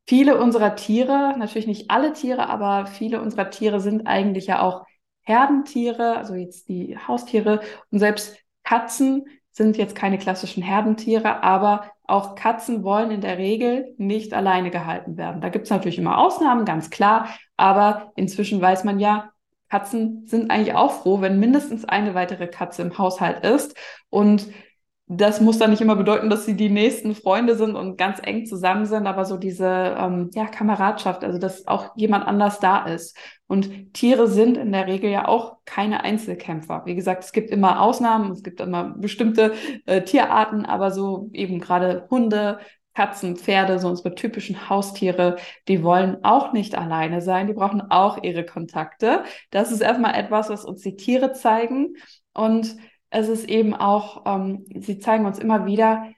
viele 0.07 0.39
unserer 0.39 0.75
Tiere, 0.75 1.35
natürlich 1.37 1.67
nicht 1.67 1.91
alle 1.91 2.13
Tiere, 2.13 2.49
aber 2.49 2.87
viele 2.87 3.21
unserer 3.21 3.49
Tiere 3.49 3.79
sind 3.79 4.07
eigentlich 4.07 4.47
ja 4.47 4.61
auch 4.61 4.85
Herdentiere, 5.21 6.17
also 6.17 6.33
jetzt 6.33 6.69
die 6.69 6.97
Haustiere 6.97 7.61
und 7.91 7.99
selbst 7.99 8.37
Katzen 8.63 9.25
sind 9.51 9.77
jetzt 9.77 9.95
keine 9.95 10.17
klassischen 10.17 10.63
Herdentiere, 10.63 11.43
aber 11.43 11.91
auch 12.09 12.35
Katzen 12.35 12.83
wollen 12.83 13.11
in 13.11 13.21
der 13.21 13.37
Regel 13.37 13.93
nicht 13.97 14.33
alleine 14.33 14.71
gehalten 14.71 15.17
werden. 15.17 15.41
Da 15.41 15.49
gibt 15.49 15.65
es 15.65 15.69
natürlich 15.69 15.97
immer 15.97 16.17
Ausnahmen, 16.17 16.65
ganz 16.65 16.89
klar, 16.89 17.29
aber 17.57 18.11
inzwischen 18.15 18.61
weiß 18.61 18.83
man 18.83 18.99
ja, 18.99 19.31
Katzen 19.69 20.25
sind 20.25 20.49
eigentlich 20.49 20.75
auch 20.75 20.91
froh, 20.91 21.21
wenn 21.21 21.39
mindestens 21.39 21.85
eine 21.85 22.15
weitere 22.15 22.47
Katze 22.47 22.81
im 22.81 22.97
Haushalt 22.97 23.45
ist. 23.45 23.77
Und 24.09 24.47
das 25.11 25.41
muss 25.41 25.57
dann 25.57 25.71
nicht 25.71 25.81
immer 25.81 25.95
bedeuten, 25.95 26.29
dass 26.29 26.45
sie 26.45 26.55
die 26.55 26.69
nächsten 26.69 27.15
Freunde 27.15 27.55
sind 27.55 27.75
und 27.75 27.97
ganz 27.97 28.19
eng 28.23 28.45
zusammen 28.45 28.85
sind, 28.85 29.07
aber 29.07 29.25
so 29.25 29.37
diese 29.37 29.95
ähm, 29.97 30.29
ja, 30.35 30.45
Kameradschaft, 30.45 31.23
also 31.23 31.39
dass 31.39 31.65
auch 31.67 31.95
jemand 31.95 32.27
anders 32.27 32.59
da 32.59 32.85
ist. 32.85 33.17
Und 33.47 33.91
Tiere 33.93 34.27
sind 34.27 34.55
in 34.55 34.71
der 34.71 34.85
Regel 34.85 35.09
ja 35.09 35.27
auch 35.27 35.57
keine 35.65 36.03
Einzelkämpfer. 36.03 36.83
Wie 36.85 36.93
gesagt, 36.93 37.23
es 37.23 37.31
gibt 37.31 37.49
immer 37.49 37.81
Ausnahmen, 37.81 38.31
es 38.31 38.43
gibt 38.43 38.61
immer 38.61 38.93
bestimmte 38.97 39.53
äh, 39.87 40.03
Tierarten, 40.03 40.63
aber 40.63 40.91
so 40.91 41.31
eben 41.33 41.59
gerade 41.59 42.05
Hunde, 42.11 42.59
Katzen, 42.93 43.35
Pferde, 43.35 43.79
so 43.79 43.87
unsere 43.87 44.13
typischen 44.13 44.69
Haustiere, 44.69 45.37
die 45.67 45.81
wollen 45.81 46.23
auch 46.23 46.53
nicht 46.53 46.77
alleine 46.77 47.21
sein, 47.21 47.47
die 47.47 47.53
brauchen 47.53 47.81
auch 47.89 48.21
ihre 48.21 48.45
Kontakte. 48.45 49.23
Das 49.49 49.71
ist 49.71 49.81
erstmal 49.81 50.13
etwas, 50.13 50.49
was 50.51 50.65
uns 50.65 50.81
die 50.81 50.97
Tiere 50.97 51.33
zeigen. 51.33 51.95
Und 52.33 52.75
es 53.09 53.27
ist 53.27 53.49
eben 53.49 53.73
auch, 53.73 54.23
ähm, 54.25 54.65
sie 54.75 54.99
zeigen 54.99 55.25
uns 55.25 55.39
immer 55.39 55.65
wieder, 55.65 56.11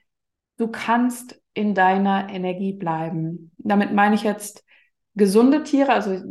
du 0.58 0.68
kannst 0.68 1.40
in 1.54 1.74
deiner 1.74 2.28
Energie 2.30 2.72
bleiben. 2.72 3.52
Damit 3.58 3.92
meine 3.92 4.14
ich 4.14 4.22
jetzt 4.22 4.64
gesunde 5.14 5.62
Tiere, 5.62 5.92
also 5.92 6.22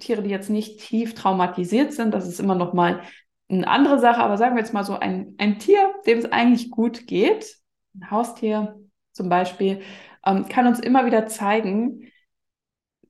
Tiere, 0.00 0.22
die 0.22 0.30
jetzt 0.30 0.50
nicht 0.50 0.80
tief 0.80 1.14
traumatisiert 1.14 1.92
sind. 1.92 2.12
Das 2.12 2.26
ist 2.26 2.40
immer 2.40 2.54
noch 2.54 2.72
mal 2.72 3.02
eine 3.48 3.68
andere 3.68 3.98
Sache. 3.98 4.20
Aber 4.20 4.36
sagen 4.36 4.56
wir 4.56 4.62
jetzt 4.62 4.74
mal 4.74 4.84
so 4.84 4.98
ein, 4.98 5.34
ein 5.38 5.58
Tier, 5.58 5.94
dem 6.06 6.18
es 6.18 6.32
eigentlich 6.32 6.70
gut 6.70 7.06
geht, 7.06 7.56
ein 7.94 8.10
Haustier 8.10 8.76
zum 9.12 9.28
Beispiel, 9.28 9.82
ähm, 10.26 10.48
kann 10.48 10.66
uns 10.66 10.80
immer 10.80 11.06
wieder 11.06 11.26
zeigen, 11.26 12.10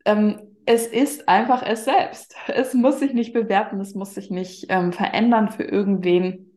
ähm, 0.04 0.40
es 0.66 0.86
ist 0.86 1.28
einfach 1.28 1.62
es 1.62 1.84
selbst. 1.84 2.34
Es 2.48 2.74
muss 2.74 2.98
sich 2.98 3.12
nicht 3.12 3.32
bewerten, 3.32 3.80
es 3.80 3.94
muss 3.94 4.14
sich 4.14 4.30
nicht 4.30 4.66
ähm, 4.68 4.92
verändern 4.92 5.50
für 5.50 5.64
irgendwen. 5.64 6.53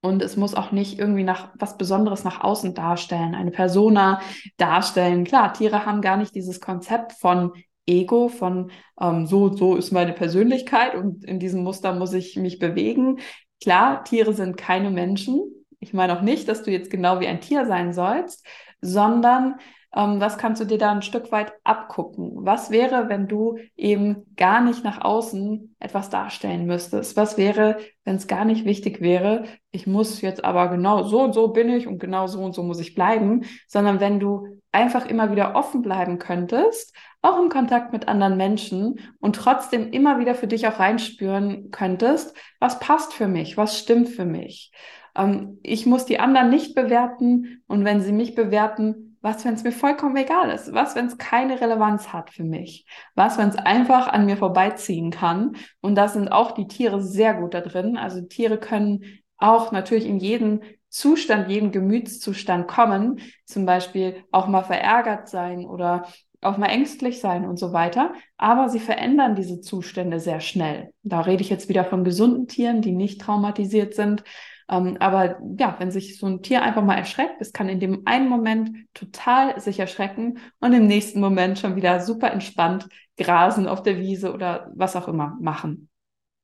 Und 0.00 0.22
es 0.22 0.36
muss 0.36 0.54
auch 0.54 0.70
nicht 0.70 0.98
irgendwie 0.98 1.24
nach 1.24 1.50
was 1.58 1.76
Besonderes 1.76 2.22
nach 2.22 2.40
außen 2.40 2.74
darstellen, 2.74 3.34
eine 3.34 3.50
Persona 3.50 4.20
darstellen. 4.56 5.24
Klar, 5.24 5.52
Tiere 5.52 5.86
haben 5.86 6.02
gar 6.02 6.16
nicht 6.16 6.34
dieses 6.34 6.60
Konzept 6.60 7.12
von 7.12 7.52
Ego, 7.84 8.28
von 8.28 8.70
ähm, 9.00 9.26
so, 9.26 9.52
so 9.52 9.74
ist 9.74 9.90
meine 9.90 10.12
Persönlichkeit 10.12 10.94
und 10.94 11.24
in 11.24 11.40
diesem 11.40 11.64
Muster 11.64 11.94
muss 11.94 12.12
ich 12.12 12.36
mich 12.36 12.58
bewegen. 12.58 13.18
Klar, 13.60 14.04
Tiere 14.04 14.34
sind 14.34 14.56
keine 14.56 14.90
Menschen. 14.90 15.40
Ich 15.80 15.94
meine 15.94 16.16
auch 16.16 16.22
nicht, 16.22 16.48
dass 16.48 16.62
du 16.62 16.70
jetzt 16.70 16.90
genau 16.90 17.18
wie 17.18 17.26
ein 17.26 17.40
Tier 17.40 17.66
sein 17.66 17.92
sollst, 17.92 18.46
sondern 18.80 19.56
ähm, 19.98 20.20
was 20.20 20.38
kannst 20.38 20.60
du 20.62 20.64
dir 20.64 20.78
da 20.78 20.92
ein 20.92 21.02
Stück 21.02 21.32
weit 21.32 21.52
abgucken? 21.64 22.30
Was 22.46 22.70
wäre, 22.70 23.08
wenn 23.08 23.26
du 23.26 23.58
eben 23.76 24.24
gar 24.36 24.60
nicht 24.60 24.84
nach 24.84 25.00
außen 25.00 25.74
etwas 25.80 26.08
darstellen 26.08 26.66
müsstest? 26.66 27.16
Was 27.16 27.36
wäre, 27.36 27.78
wenn 28.04 28.14
es 28.14 28.28
gar 28.28 28.44
nicht 28.44 28.64
wichtig 28.64 29.00
wäre, 29.00 29.44
ich 29.72 29.88
muss 29.88 30.20
jetzt 30.20 30.44
aber 30.44 30.68
genau 30.68 31.02
so 31.02 31.20
und 31.20 31.32
so 31.32 31.48
bin 31.48 31.68
ich 31.68 31.88
und 31.88 31.98
genau 31.98 32.28
so 32.28 32.40
und 32.40 32.54
so 32.54 32.62
muss 32.62 32.78
ich 32.78 32.94
bleiben, 32.94 33.44
sondern 33.66 33.98
wenn 33.98 34.20
du 34.20 34.60
einfach 34.70 35.04
immer 35.04 35.32
wieder 35.32 35.56
offen 35.56 35.82
bleiben 35.82 36.18
könntest, 36.20 36.94
auch 37.20 37.40
im 37.42 37.48
Kontakt 37.48 37.92
mit 37.92 38.06
anderen 38.06 38.36
Menschen 38.36 39.00
und 39.18 39.34
trotzdem 39.34 39.90
immer 39.90 40.20
wieder 40.20 40.36
für 40.36 40.46
dich 40.46 40.68
auch 40.68 40.78
reinspüren 40.78 41.72
könntest, 41.72 42.36
was 42.60 42.78
passt 42.78 43.14
für 43.14 43.26
mich, 43.26 43.56
was 43.56 43.76
stimmt 43.76 44.10
für 44.10 44.24
mich. 44.24 44.70
Ähm, 45.16 45.58
ich 45.64 45.86
muss 45.86 46.06
die 46.06 46.20
anderen 46.20 46.50
nicht 46.50 46.76
bewerten 46.76 47.62
und 47.66 47.84
wenn 47.84 48.00
sie 48.00 48.12
mich 48.12 48.36
bewerten, 48.36 49.07
was, 49.20 49.44
wenn 49.44 49.54
es 49.54 49.64
mir 49.64 49.72
vollkommen 49.72 50.16
egal 50.16 50.50
ist? 50.50 50.72
Was, 50.72 50.94
wenn 50.94 51.06
es 51.06 51.18
keine 51.18 51.60
Relevanz 51.60 52.12
hat 52.12 52.30
für 52.30 52.44
mich? 52.44 52.86
Was, 53.14 53.38
wenn 53.38 53.48
es 53.48 53.56
einfach 53.56 54.08
an 54.08 54.26
mir 54.26 54.36
vorbeiziehen 54.36 55.10
kann? 55.10 55.56
Und 55.80 55.96
da 55.96 56.08
sind 56.08 56.28
auch 56.28 56.52
die 56.52 56.68
Tiere 56.68 57.02
sehr 57.02 57.34
gut 57.34 57.54
da 57.54 57.60
drin. 57.60 57.96
Also 57.96 58.20
Tiere 58.22 58.58
können 58.58 59.04
auch 59.36 59.72
natürlich 59.72 60.06
in 60.06 60.18
jeden 60.18 60.62
Zustand, 60.88 61.50
jeden 61.50 61.70
Gemütszustand 61.70 62.66
kommen, 62.66 63.20
zum 63.44 63.66
Beispiel 63.66 64.24
auch 64.30 64.46
mal 64.46 64.62
verärgert 64.62 65.28
sein 65.28 65.66
oder 65.66 66.06
auch 66.40 66.56
mal 66.56 66.68
ängstlich 66.68 67.20
sein 67.20 67.46
und 67.46 67.58
so 67.58 67.72
weiter. 67.72 68.14
Aber 68.36 68.68
sie 68.68 68.80
verändern 68.80 69.34
diese 69.34 69.60
Zustände 69.60 70.20
sehr 70.20 70.40
schnell. 70.40 70.92
Da 71.02 71.20
rede 71.20 71.42
ich 71.42 71.50
jetzt 71.50 71.68
wieder 71.68 71.84
von 71.84 72.04
gesunden 72.04 72.46
Tieren, 72.46 72.80
die 72.80 72.92
nicht 72.92 73.20
traumatisiert 73.20 73.94
sind. 73.94 74.22
Ähm, 74.70 74.96
aber 75.00 75.38
ja, 75.58 75.76
wenn 75.78 75.90
sich 75.90 76.18
so 76.18 76.26
ein 76.26 76.42
Tier 76.42 76.62
einfach 76.62 76.82
mal 76.82 76.96
erschreckt, 76.96 77.40
es 77.40 77.52
kann 77.52 77.68
in 77.68 77.80
dem 77.80 78.02
einen 78.06 78.28
Moment 78.28 78.70
total 78.94 79.58
sich 79.60 79.80
erschrecken 79.80 80.38
und 80.60 80.72
im 80.72 80.86
nächsten 80.86 81.20
Moment 81.20 81.58
schon 81.58 81.76
wieder 81.76 82.00
super 82.00 82.32
entspannt 82.32 82.88
grasen 83.16 83.66
auf 83.66 83.82
der 83.82 83.98
Wiese 83.98 84.32
oder 84.32 84.70
was 84.74 84.94
auch 84.94 85.08
immer 85.08 85.36
machen. 85.40 85.88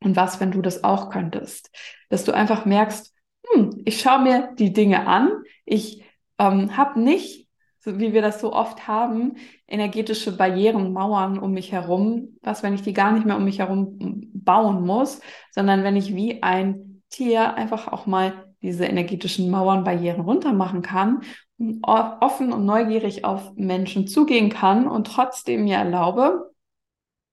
Und 0.03 0.17
was, 0.17 0.41
wenn 0.41 0.51
du 0.51 0.61
das 0.61 0.85
auch 0.85 1.11
könntest? 1.11 1.71
Dass 2.09 2.25
du 2.25 2.33
einfach 2.33 2.65
merkst, 2.65 3.15
hm, 3.53 3.83
ich 3.85 4.01
schaue 4.01 4.23
mir 4.23 4.51
die 4.59 4.73
Dinge 4.73 5.07
an, 5.07 5.31
ich 5.65 6.05
ähm, 6.39 6.77
habe 6.77 7.01
nicht, 7.01 7.49
so 7.79 7.99
wie 7.99 8.15
wir 8.15 8.23
das 8.23 8.41
so 8.41 8.53
oft 8.53 8.89
haben, 8.89 9.37
energetische 9.67 10.37
Barrieren, 10.37 10.93
Mauern 10.93 11.39
um 11.39 11.53
mich 11.53 11.73
herum. 11.73 12.39
Was, 12.43 12.63
wenn 12.63 12.75
ich 12.75 12.83
die 12.83 12.95
gar 12.95 13.13
nicht 13.13 13.27
mehr 13.27 13.37
um 13.37 13.45
mich 13.45 13.59
herum 13.59 14.31
bauen 14.33 14.87
muss, 14.87 15.21
sondern 15.51 15.85
wenn 15.85 15.97
ich 15.97 16.15
wie 16.15 16.43
ein 16.43 16.94
Tier 17.15 17.55
einfach 17.55 17.89
auch 17.89 18.07
mal 18.07 18.55
diese 18.63 18.87
energetischen 18.87 19.51
Mauern, 19.51 19.85
Barrieren 19.85 20.21
runter 20.21 20.53
machen 20.53 20.83
kann, 20.83 21.21
offen 21.83 22.53
und 22.53 22.65
neugierig 22.65 23.25
auf 23.25 23.55
Menschen 23.55 24.09
zugehen 24.09 24.51
kann 24.51 24.89
und 24.89 25.07
trotzdem 25.07 25.65
mir 25.65 25.77
erlaube, 25.77 26.51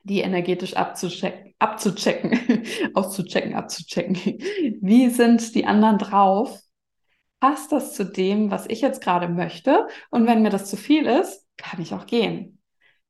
die 0.04 0.22
energetisch 0.22 0.76
abzuchecken, 0.76 1.54
abzuchecken, 1.58 2.64
auszuchecken, 2.94 3.56
abzuchecken. 3.56 4.16
Wie 4.82 5.10
sind 5.10 5.56
die 5.56 5.66
anderen 5.66 5.98
drauf? 5.98 6.60
Passt 7.40 7.72
das 7.72 7.94
zu 7.96 8.06
dem, 8.06 8.52
was 8.52 8.68
ich 8.68 8.82
jetzt 8.82 9.02
gerade 9.02 9.28
möchte? 9.28 9.88
Und 10.12 10.28
wenn 10.28 10.44
mir 10.44 10.52
das 10.52 10.70
zu 10.70 10.78
viel 10.78 11.08
ist, 11.08 11.48
kann 11.58 11.82
ich 11.82 11.94
auch 11.94 12.06
gehen. 12.06 12.60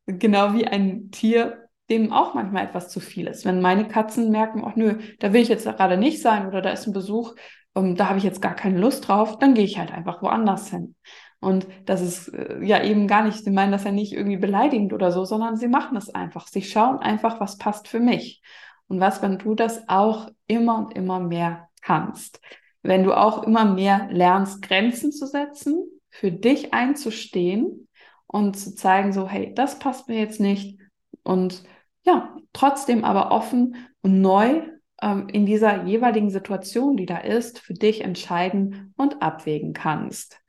Genau 0.06 0.54
wie 0.54 0.66
ein 0.66 1.12
Tier, 1.12 1.70
dem 1.92 2.12
auch 2.12 2.34
manchmal 2.34 2.66
etwas 2.66 2.90
zu 2.90 3.00
viel 3.00 3.28
ist. 3.28 3.46
Wenn 3.46 3.62
meine 3.62 3.88
Katzen 3.88 4.32
merken, 4.32 4.64
ach 4.66 4.76
nö, 4.76 5.00
da 5.20 5.34
will 5.34 5.42
ich 5.42 5.50
jetzt 5.50 5.66
gerade 5.66 5.98
nicht 5.98 6.22
sein 6.22 6.48
oder 6.48 6.62
da 6.62 6.72
ist 6.72 6.88
ein 6.88 6.94
Besuch, 6.94 7.36
um, 7.74 7.86
ähm, 7.86 7.96
da 7.96 8.10
habe 8.10 8.18
ich 8.18 8.24
jetzt 8.24 8.42
gar 8.42 8.56
keine 8.56 8.80
Lust 8.80 9.08
drauf, 9.08 9.38
dann 9.38 9.54
gehe 9.54 9.66
ich 9.66 9.78
halt 9.78 9.92
einfach 9.92 10.22
woanders 10.22 10.70
hin. 10.70 10.96
Und 11.40 11.68
das 11.86 12.02
ist 12.02 12.30
äh, 12.30 12.64
ja 12.64 12.84
eben 12.84 13.08
gar 13.08 13.24
nicht, 13.24 13.44
sie 13.44 13.52
meinen 13.52 13.72
das 13.72 13.84
ja 13.84 13.92
nicht 13.92 14.14
irgendwie 14.14 14.38
beleidigend 14.38 14.94
oder 14.94 15.12
so, 15.12 15.26
sondern 15.26 15.58
sie 15.58 15.68
machen 15.68 15.98
es 15.98 16.14
einfach. 16.14 16.48
Sie 16.48 16.62
schauen 16.62 17.00
einfach, 17.00 17.40
was 17.40 17.58
passt 17.58 17.88
für 17.88 18.00
mich. 18.00 18.42
Und 18.88 19.00
was, 19.00 19.22
wenn 19.22 19.38
du 19.38 19.56
das 19.56 19.88
auch 19.88 20.30
immer 20.48 20.78
und 20.78 20.96
immer 20.96 21.20
mehr 21.20 21.70
kannst? 21.82 22.42
Wenn 22.84 23.04
du 23.04 23.14
auch 23.14 23.44
immer 23.44 23.66
mehr 23.66 24.08
lernst, 24.12 24.62
Grenzen 24.62 25.12
zu 25.12 25.26
setzen, 25.26 25.84
für 26.10 26.32
dich 26.32 26.74
einzustehen 26.74 27.88
und 28.28 28.58
zu 28.58 28.76
zeigen, 28.76 29.14
so, 29.14 29.28
hey, 29.28 29.54
das 29.56 29.80
passt 29.80 30.10
mir 30.10 30.20
jetzt 30.20 30.40
nicht. 30.40 30.80
Und 31.24 31.64
ja, 32.04 32.36
trotzdem 32.54 33.04
aber 33.04 33.32
offen 33.32 33.76
und 34.02 34.22
neu 34.22 34.62
ähm, 35.02 35.28
in 35.30 35.46
dieser 35.46 35.84
jeweiligen 35.84 36.30
Situation, 36.30 36.98
die 36.98 37.06
da 37.06 37.18
ist, 37.18 37.60
für 37.60 37.74
dich 37.74 38.02
entscheiden 38.02 38.94
und 38.98 39.22
abwägen 39.22 39.74
kannst. 39.74 40.40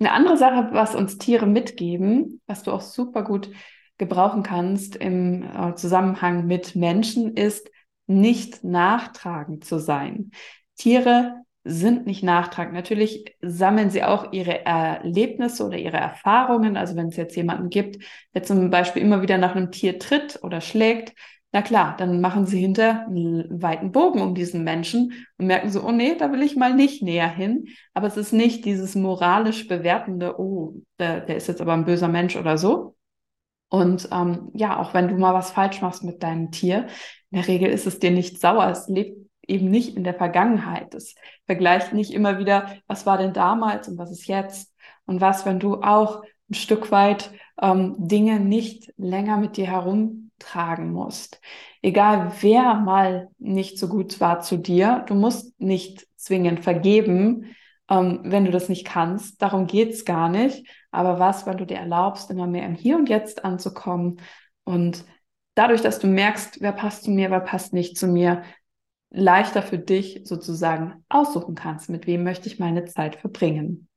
Eine 0.00 0.12
andere 0.12 0.36
Sache, 0.36 0.68
was 0.72 0.94
uns 0.94 1.18
Tiere 1.18 1.46
mitgeben, 1.46 2.40
was 2.46 2.62
du 2.62 2.72
auch 2.72 2.80
super 2.80 3.24
gut 3.24 3.50
gebrauchen 3.98 4.44
kannst 4.44 4.94
im 4.94 5.42
äh, 5.42 5.74
Zusammenhang 5.74 6.46
mit 6.46 6.76
Menschen, 6.76 7.34
ist 7.34 7.68
nicht 8.06 8.62
nachtragend 8.62 9.64
zu 9.64 9.78
sein. 9.78 10.30
Tiere 10.76 11.42
sind 11.68 12.06
nicht 12.06 12.22
nachtragend. 12.22 12.74
Natürlich 12.74 13.36
sammeln 13.40 13.90
sie 13.90 14.02
auch 14.02 14.32
ihre 14.32 14.64
Erlebnisse 14.64 15.64
oder 15.66 15.76
ihre 15.76 15.98
Erfahrungen. 15.98 16.76
Also 16.76 16.96
wenn 16.96 17.08
es 17.08 17.16
jetzt 17.16 17.36
jemanden 17.36 17.68
gibt, 17.70 18.02
der 18.34 18.42
zum 18.42 18.70
Beispiel 18.70 19.02
immer 19.02 19.22
wieder 19.22 19.38
nach 19.38 19.54
einem 19.54 19.70
Tier 19.70 19.98
tritt 19.98 20.40
oder 20.42 20.60
schlägt, 20.60 21.14
na 21.52 21.62
klar, 21.62 21.96
dann 21.96 22.20
machen 22.20 22.46
sie 22.46 22.60
hinter 22.60 23.06
einen 23.06 23.62
weiten 23.62 23.90
Bogen 23.90 24.20
um 24.20 24.34
diesen 24.34 24.64
Menschen 24.64 25.26
und 25.38 25.46
merken 25.46 25.70
so, 25.70 25.82
oh 25.82 25.92
nee, 25.92 26.14
da 26.14 26.30
will 26.30 26.42
ich 26.42 26.56
mal 26.56 26.74
nicht 26.74 27.02
näher 27.02 27.28
hin. 27.28 27.68
Aber 27.94 28.06
es 28.06 28.16
ist 28.18 28.32
nicht 28.32 28.64
dieses 28.64 28.94
moralisch 28.94 29.66
bewertende, 29.66 30.38
oh, 30.38 30.74
der, 30.98 31.20
der 31.20 31.36
ist 31.36 31.48
jetzt 31.48 31.60
aber 31.60 31.72
ein 31.72 31.86
böser 31.86 32.08
Mensch 32.08 32.36
oder 32.36 32.58
so. 32.58 32.96
Und 33.70 34.08
ähm, 34.12 34.50
ja, 34.54 34.78
auch 34.78 34.94
wenn 34.94 35.08
du 35.08 35.16
mal 35.16 35.34
was 35.34 35.50
falsch 35.50 35.80
machst 35.82 36.04
mit 36.04 36.22
deinem 36.22 36.50
Tier, 36.50 36.86
in 37.30 37.38
der 37.38 37.48
Regel 37.48 37.70
ist 37.70 37.86
es 37.86 37.98
dir 37.98 38.10
nicht 38.10 38.40
sauer. 38.40 38.68
Es 38.68 38.88
lebt 38.88 39.27
eben 39.48 39.70
nicht 39.70 39.96
in 39.96 40.04
der 40.04 40.14
Vergangenheit. 40.14 40.94
Es 40.94 41.14
vergleicht 41.46 41.92
nicht 41.92 42.12
immer 42.12 42.38
wieder, 42.38 42.76
was 42.86 43.06
war 43.06 43.18
denn 43.18 43.32
damals 43.32 43.88
und 43.88 43.98
was 43.98 44.10
ist 44.10 44.26
jetzt. 44.26 44.74
Und 45.06 45.20
was, 45.20 45.46
wenn 45.46 45.58
du 45.58 45.82
auch 45.82 46.22
ein 46.50 46.54
Stück 46.54 46.90
weit 46.92 47.32
ähm, 47.60 47.96
Dinge 47.98 48.40
nicht 48.40 48.92
länger 48.96 49.36
mit 49.36 49.56
dir 49.56 49.66
herum 49.66 50.30
tragen 50.38 50.92
musst. 50.92 51.40
Egal 51.82 52.32
wer 52.40 52.74
mal 52.74 53.28
nicht 53.38 53.78
so 53.78 53.88
gut 53.88 54.20
war 54.20 54.40
zu 54.40 54.56
dir, 54.56 55.04
du 55.06 55.14
musst 55.14 55.60
nicht 55.60 56.06
zwingend 56.16 56.60
vergeben, 56.60 57.56
ähm, 57.90 58.20
wenn 58.24 58.44
du 58.44 58.50
das 58.50 58.68
nicht 58.68 58.86
kannst. 58.86 59.42
Darum 59.42 59.66
geht's 59.66 60.04
gar 60.04 60.28
nicht. 60.28 60.66
Aber 60.90 61.18
was, 61.18 61.46
wenn 61.46 61.56
du 61.56 61.66
dir 61.66 61.78
erlaubst, 61.78 62.30
immer 62.30 62.46
mehr 62.46 62.66
im 62.66 62.74
Hier 62.74 62.96
und 62.96 63.08
Jetzt 63.08 63.44
anzukommen 63.44 64.20
und 64.64 65.04
dadurch, 65.54 65.82
dass 65.82 65.98
du 65.98 66.06
merkst, 66.06 66.60
wer 66.60 66.72
passt 66.72 67.04
zu 67.04 67.10
mir, 67.10 67.30
wer 67.30 67.40
passt 67.40 67.72
nicht 67.72 67.98
zu 67.98 68.06
mir, 68.06 68.42
leichter 69.10 69.62
für 69.62 69.78
dich 69.78 70.22
sozusagen 70.24 71.04
aussuchen 71.08 71.54
kannst, 71.54 71.88
mit 71.88 72.06
wem 72.06 72.24
möchte 72.24 72.48
ich 72.48 72.58
meine 72.58 72.84
Zeit 72.84 73.16
verbringen. 73.16 73.88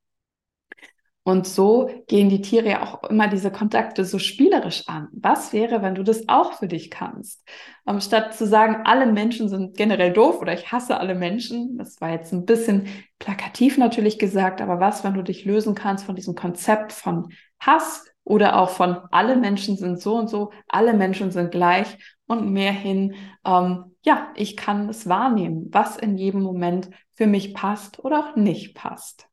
Und 1.24 1.45
so 1.45 1.89
gehen 2.08 2.30
die 2.30 2.41
Tiere 2.41 2.69
ja 2.69 2.82
auch 2.82 3.04
immer 3.08 3.28
diese 3.28 3.52
Kontakte 3.52 4.06
so 4.06 4.17
spielerisch 4.17 4.88
an. 4.88 5.08
Was 5.12 5.54
wäre, 5.54 5.84
wenn 5.84 5.93
du 5.93 6.02
das 6.02 6.28
auch 6.28 6.54
für 6.54 6.67
dich 6.67 6.89
kannst? 6.89 7.47
Um, 7.86 7.95
ähm, 7.95 8.02
statt 8.02 8.34
zu 8.34 8.47
sagen, 8.47 8.82
alle 8.86 9.06
Menschen 9.06 9.47
sind 9.47 9.78
generell 9.78 10.13
doof 10.13 10.41
oder 10.41 10.54
ich 10.54 10.71
hasse 10.71 11.00
alle 11.00 11.13
Menschen, 11.13 11.78
das 11.78 12.02
war 12.02 12.10
jetzt 12.10 12.34
ein 12.34 12.45
bisschen 12.45 12.88
plakativ 13.19 13.78
natürlich 13.78 14.17
gesagt, 14.17 14.62
aber 14.62 14.80
was, 14.80 15.04
wenn 15.04 15.13
du 15.13 15.21
dich 15.21 15.45
lösen 15.45 15.76
kannst 15.76 16.06
von 16.06 16.15
diesem 16.15 16.34
Konzept 16.34 16.91
von 16.91 17.30
Hass 17.60 18.06
oder 18.24 18.60
auch 18.60 18.71
von 18.71 18.97
alle 19.12 19.36
Menschen 19.36 19.78
sind 19.78 20.02
so 20.02 20.15
und 20.15 20.28
so, 20.28 20.52
alle 20.67 20.93
Menschen 20.93 21.30
sind 21.30 21.52
gleich 21.52 21.97
und 22.26 22.52
mehr 22.52 22.71
hin, 22.71 23.13
ähm, 23.45 23.90
ja, 24.03 24.31
ich 24.35 24.57
kann 24.57 24.89
es 24.89 25.07
wahrnehmen, 25.07 25.67
was 25.71 25.97
in 25.97 26.17
jedem 26.17 26.41
Moment 26.41 26.89
für 27.11 27.27
mich 27.27 27.53
passt 27.53 28.03
oder 28.03 28.19
auch 28.19 28.35
nicht 28.35 28.75
passt. 28.75 29.27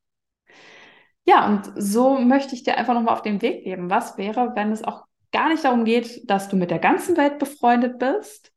Ja, 1.25 1.47
und 1.47 1.71
so 1.75 2.17
möchte 2.19 2.55
ich 2.55 2.63
dir 2.63 2.77
einfach 2.77 2.93
nochmal 2.93 3.13
auf 3.13 3.21
den 3.21 3.41
Weg 3.41 3.63
geben. 3.63 3.89
Was 3.89 4.17
wäre, 4.17 4.53
wenn 4.55 4.71
es 4.71 4.83
auch 4.83 5.03
gar 5.31 5.49
nicht 5.49 5.63
darum 5.63 5.85
geht, 5.85 6.29
dass 6.29 6.49
du 6.49 6.55
mit 6.55 6.71
der 6.71 6.79
ganzen 6.79 7.17
Welt 7.17 7.39
befreundet 7.39 7.99
bist? 7.99 8.51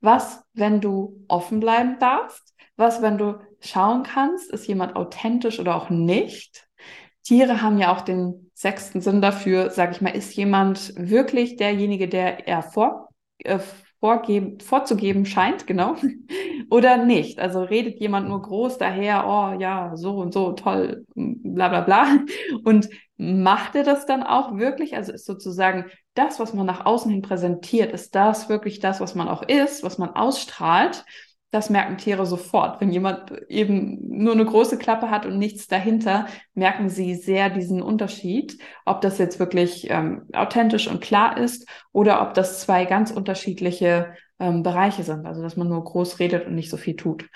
Was, 0.00 0.44
wenn 0.52 0.80
du 0.80 1.24
offen 1.28 1.60
bleiben 1.60 1.98
darfst? 1.98 2.54
Was, 2.76 3.02
wenn 3.02 3.18
du 3.18 3.38
schauen 3.60 4.02
kannst, 4.02 4.50
ist 4.52 4.66
jemand 4.66 4.94
authentisch 4.94 5.58
oder 5.58 5.74
auch 5.74 5.90
nicht? 5.90 6.68
Tiere 7.24 7.60
haben 7.60 7.78
ja 7.78 7.92
auch 7.94 8.02
den 8.02 8.50
sechsten 8.54 9.00
Sinn 9.00 9.20
dafür, 9.20 9.70
sage 9.70 9.92
ich 9.92 10.00
mal, 10.00 10.16
ist 10.16 10.34
jemand 10.34 10.94
wirklich 10.96 11.56
derjenige, 11.56 12.08
der 12.08 12.46
er 12.46 12.62
vor, 12.62 13.08
äh, 13.38 13.58
vorgeben, 14.00 14.60
vorzugeben 14.60 15.26
scheint, 15.26 15.66
genau, 15.66 15.96
oder 16.70 17.04
nicht. 17.04 17.38
Also 17.38 17.62
redet 17.62 18.00
jemand 18.00 18.28
nur 18.28 18.42
groß 18.42 18.78
daher, 18.78 19.24
oh 19.26 19.58
ja, 19.58 19.92
so 19.96 20.16
und 20.16 20.32
so, 20.32 20.52
toll, 20.52 21.04
bla 21.14 21.68
bla 21.68 21.80
bla. 21.80 22.18
Und 22.64 22.88
macht 23.16 23.74
er 23.74 23.82
das 23.84 24.06
dann 24.06 24.22
auch 24.22 24.56
wirklich? 24.56 24.96
Also 24.96 25.12
ist 25.12 25.26
sozusagen 25.26 25.86
das, 26.14 26.38
was 26.40 26.54
man 26.54 26.66
nach 26.66 26.86
außen 26.86 27.10
hin 27.10 27.22
präsentiert, 27.22 27.92
ist 27.92 28.14
das 28.14 28.48
wirklich 28.48 28.80
das, 28.80 29.00
was 29.00 29.14
man 29.14 29.28
auch 29.28 29.42
ist, 29.42 29.82
was 29.82 29.98
man 29.98 30.10
ausstrahlt? 30.10 31.04
Das 31.50 31.70
merken 31.70 31.96
Tiere 31.96 32.26
sofort. 32.26 32.80
Wenn 32.80 32.92
jemand 32.92 33.32
eben 33.48 33.98
nur 34.18 34.34
eine 34.34 34.44
große 34.44 34.76
Klappe 34.76 35.10
hat 35.10 35.24
und 35.24 35.38
nichts 35.38 35.66
dahinter, 35.66 36.26
merken 36.54 36.90
sie 36.90 37.14
sehr 37.14 37.48
diesen 37.48 37.80
Unterschied, 37.80 38.58
ob 38.84 39.00
das 39.00 39.16
jetzt 39.16 39.38
wirklich 39.38 39.88
ähm, 39.88 40.26
authentisch 40.34 40.88
und 40.88 41.00
klar 41.00 41.38
ist 41.38 41.66
oder 41.92 42.20
ob 42.20 42.34
das 42.34 42.60
zwei 42.60 42.84
ganz 42.84 43.10
unterschiedliche 43.10 44.14
ähm, 44.38 44.62
Bereiche 44.62 45.04
sind. 45.04 45.26
Also 45.26 45.42
dass 45.42 45.56
man 45.56 45.68
nur 45.68 45.82
groß 45.82 46.18
redet 46.18 46.46
und 46.46 46.54
nicht 46.54 46.68
so 46.68 46.76
viel 46.76 46.96
tut. 46.96 47.26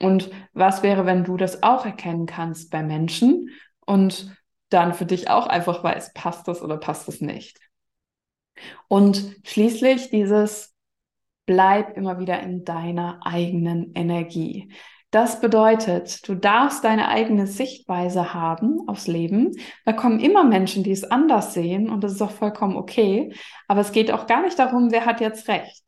Und 0.00 0.30
was 0.52 0.82
wäre, 0.82 1.06
wenn 1.06 1.24
du 1.24 1.36
das 1.36 1.62
auch 1.62 1.84
erkennen 1.84 2.26
kannst 2.26 2.70
bei 2.70 2.82
Menschen 2.82 3.50
und 3.86 4.34
dann 4.70 4.94
für 4.94 5.04
dich 5.04 5.30
auch 5.30 5.46
einfach 5.46 5.84
weißt, 5.84 6.14
passt 6.14 6.48
das 6.48 6.62
oder 6.62 6.76
passt 6.76 7.08
es 7.08 7.20
nicht? 7.20 7.58
Und 8.88 9.36
schließlich 9.44 10.10
dieses 10.10 10.74
bleib 11.50 11.96
immer 11.96 12.20
wieder 12.20 12.38
in 12.38 12.64
deiner 12.64 13.18
eigenen 13.24 13.92
Energie. 13.96 14.72
Das 15.10 15.40
bedeutet, 15.40 16.28
du 16.28 16.36
darfst 16.36 16.84
deine 16.84 17.08
eigene 17.08 17.48
Sichtweise 17.48 18.32
haben 18.32 18.86
aufs 18.86 19.08
Leben. 19.08 19.56
Da 19.84 19.92
kommen 19.92 20.20
immer 20.20 20.44
Menschen, 20.44 20.84
die 20.84 20.92
es 20.92 21.02
anders 21.02 21.52
sehen 21.52 21.90
und 21.90 22.04
das 22.04 22.12
ist 22.12 22.22
auch 22.22 22.30
vollkommen 22.30 22.76
okay. 22.76 23.34
Aber 23.66 23.80
es 23.80 23.90
geht 23.90 24.12
auch 24.12 24.28
gar 24.28 24.42
nicht 24.42 24.60
darum, 24.60 24.92
wer 24.92 25.06
hat 25.06 25.20
jetzt 25.20 25.48
recht. 25.48 25.82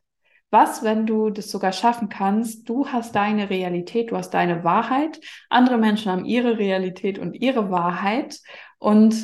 Was, 0.50 0.82
wenn 0.82 1.06
du 1.06 1.30
das 1.30 1.48
sogar 1.48 1.70
schaffen 1.70 2.08
kannst? 2.08 2.68
Du 2.68 2.88
hast 2.88 3.14
deine 3.14 3.48
Realität, 3.48 4.10
du 4.10 4.16
hast 4.16 4.30
deine 4.30 4.64
Wahrheit. 4.64 5.20
Andere 5.48 5.78
Menschen 5.78 6.10
haben 6.10 6.24
ihre 6.24 6.58
Realität 6.58 7.20
und 7.20 7.34
ihre 7.34 7.70
Wahrheit. 7.70 8.40
Und 8.80 9.14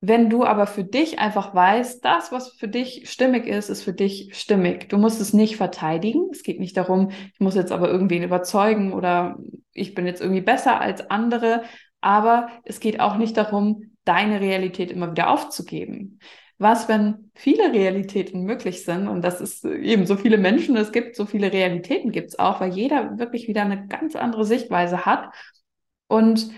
wenn 0.00 0.28
du 0.28 0.44
aber 0.44 0.66
für 0.66 0.84
dich 0.84 1.18
einfach 1.18 1.54
weißt, 1.54 2.04
das, 2.04 2.30
was 2.30 2.52
für 2.52 2.68
dich 2.68 3.10
stimmig 3.10 3.46
ist, 3.46 3.70
ist 3.70 3.82
für 3.82 3.94
dich 3.94 4.30
stimmig. 4.38 4.88
Du 4.88 4.98
musst 4.98 5.20
es 5.20 5.32
nicht 5.32 5.56
verteidigen. 5.56 6.28
Es 6.32 6.42
geht 6.42 6.60
nicht 6.60 6.76
darum, 6.76 7.10
ich 7.10 7.40
muss 7.40 7.54
jetzt 7.54 7.72
aber 7.72 7.88
irgendwen 7.88 8.22
überzeugen 8.22 8.92
oder 8.92 9.38
ich 9.72 9.94
bin 9.94 10.06
jetzt 10.06 10.20
irgendwie 10.20 10.42
besser 10.42 10.80
als 10.80 11.10
andere. 11.10 11.62
Aber 12.02 12.48
es 12.64 12.78
geht 12.80 13.00
auch 13.00 13.16
nicht 13.16 13.36
darum, 13.36 13.96
deine 14.04 14.40
Realität 14.40 14.90
immer 14.90 15.10
wieder 15.10 15.30
aufzugeben. 15.30 16.20
Was, 16.58 16.88
wenn 16.88 17.30
viele 17.34 17.72
Realitäten 17.72 18.44
möglich 18.44 18.84
sind 18.84 19.08
und 19.08 19.22
das 19.22 19.40
ist 19.40 19.64
eben 19.64 20.06
so 20.06 20.16
viele 20.16 20.38
Menschen 20.38 20.76
es 20.76 20.92
gibt, 20.92 21.16
so 21.16 21.26
viele 21.26 21.52
Realitäten 21.52 22.12
gibt 22.12 22.28
es 22.28 22.38
auch, 22.38 22.60
weil 22.60 22.72
jeder 22.72 23.18
wirklich 23.18 23.48
wieder 23.48 23.62
eine 23.62 23.86
ganz 23.88 24.14
andere 24.14 24.44
Sichtweise 24.44 25.04
hat. 25.04 25.34
Und 26.06 26.50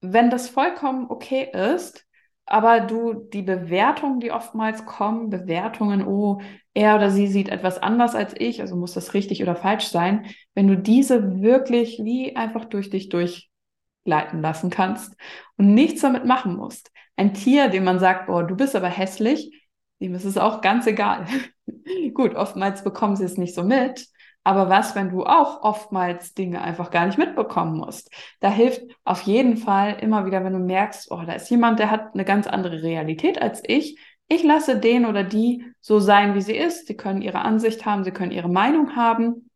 wenn 0.00 0.30
das 0.30 0.48
vollkommen 0.48 1.06
okay 1.08 1.48
ist, 1.52 2.06
aber 2.52 2.80
du 2.80 3.14
die 3.14 3.40
Bewertungen, 3.40 4.20
die 4.20 4.30
oftmals 4.30 4.84
kommen, 4.84 5.30
Bewertungen, 5.30 6.06
oh, 6.06 6.42
er 6.74 6.96
oder 6.96 7.10
sie 7.10 7.26
sieht 7.26 7.48
etwas 7.48 7.78
anders 7.78 8.14
als 8.14 8.34
ich, 8.38 8.60
also 8.60 8.76
muss 8.76 8.92
das 8.92 9.14
richtig 9.14 9.42
oder 9.42 9.56
falsch 9.56 9.86
sein, 9.86 10.26
wenn 10.54 10.68
du 10.68 10.76
diese 10.76 11.40
wirklich 11.40 12.02
wie 12.04 12.36
einfach 12.36 12.66
durch 12.66 12.90
dich 12.90 13.08
durchgleiten 13.08 14.42
lassen 14.42 14.68
kannst 14.68 15.16
und 15.56 15.72
nichts 15.72 16.02
damit 16.02 16.26
machen 16.26 16.54
musst. 16.54 16.92
Ein 17.16 17.32
Tier, 17.32 17.68
dem 17.68 17.84
man 17.84 17.98
sagt, 17.98 18.26
boah, 18.26 18.46
du 18.46 18.54
bist 18.54 18.76
aber 18.76 18.88
hässlich, 18.88 19.66
dem 20.02 20.14
ist 20.14 20.26
es 20.26 20.36
auch 20.36 20.60
ganz 20.60 20.86
egal. 20.86 21.24
Gut, 22.12 22.34
oftmals 22.34 22.84
bekommen 22.84 23.16
sie 23.16 23.24
es 23.24 23.38
nicht 23.38 23.54
so 23.54 23.64
mit. 23.64 24.08
Aber 24.44 24.68
was, 24.68 24.96
wenn 24.96 25.10
du 25.10 25.24
auch 25.24 25.62
oftmals 25.62 26.34
Dinge 26.34 26.62
einfach 26.62 26.90
gar 26.90 27.06
nicht 27.06 27.18
mitbekommen 27.18 27.76
musst? 27.78 28.10
Da 28.40 28.50
hilft 28.50 28.82
auf 29.04 29.22
jeden 29.22 29.56
Fall 29.56 29.98
immer 30.00 30.26
wieder, 30.26 30.42
wenn 30.42 30.52
du 30.52 30.58
merkst, 30.58 31.10
oh, 31.12 31.22
da 31.24 31.34
ist 31.34 31.48
jemand, 31.50 31.78
der 31.78 31.90
hat 31.90 32.14
eine 32.14 32.24
ganz 32.24 32.46
andere 32.48 32.82
Realität 32.82 33.40
als 33.40 33.62
ich. 33.64 33.98
Ich 34.26 34.42
lasse 34.42 34.78
den 34.78 35.06
oder 35.06 35.22
die 35.22 35.64
so 35.80 36.00
sein, 36.00 36.34
wie 36.34 36.40
sie 36.40 36.56
ist. 36.56 36.86
Sie 36.88 36.96
können 36.96 37.22
ihre 37.22 37.42
Ansicht 37.42 37.86
haben, 37.86 38.02
sie 38.02 38.10
können 38.10 38.32
ihre 38.32 38.48
Meinung 38.48 38.96
haben. 38.96 39.48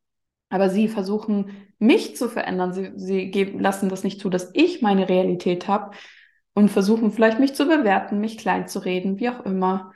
Aber 0.51 0.71
sie 0.71 0.87
versuchen, 0.87 1.51
mich 1.79 2.17
zu 2.17 2.29
verändern. 2.29 2.73
Sie, 2.73 2.93
sie 2.95 3.31
geben, 3.31 3.59
lassen 3.59 3.89
das 3.89 4.05
nicht 4.05 4.21
zu, 4.21 4.31
dass 4.31 4.51
ich 4.55 4.83
meine 4.83 5.09
Realität 5.09 5.67
habe 5.67 5.97
und 6.55 6.71
versuchen 6.71 7.11
vielleicht 7.11 7.41
mich 7.41 7.55
zu 7.55 7.67
bewerten, 7.67 8.21
mich 8.21 8.39
klein 8.39 8.69
zu 8.69 8.79
reden, 8.79 9.19
wie 9.19 9.31
auch 9.31 9.41
immer. 9.41 9.93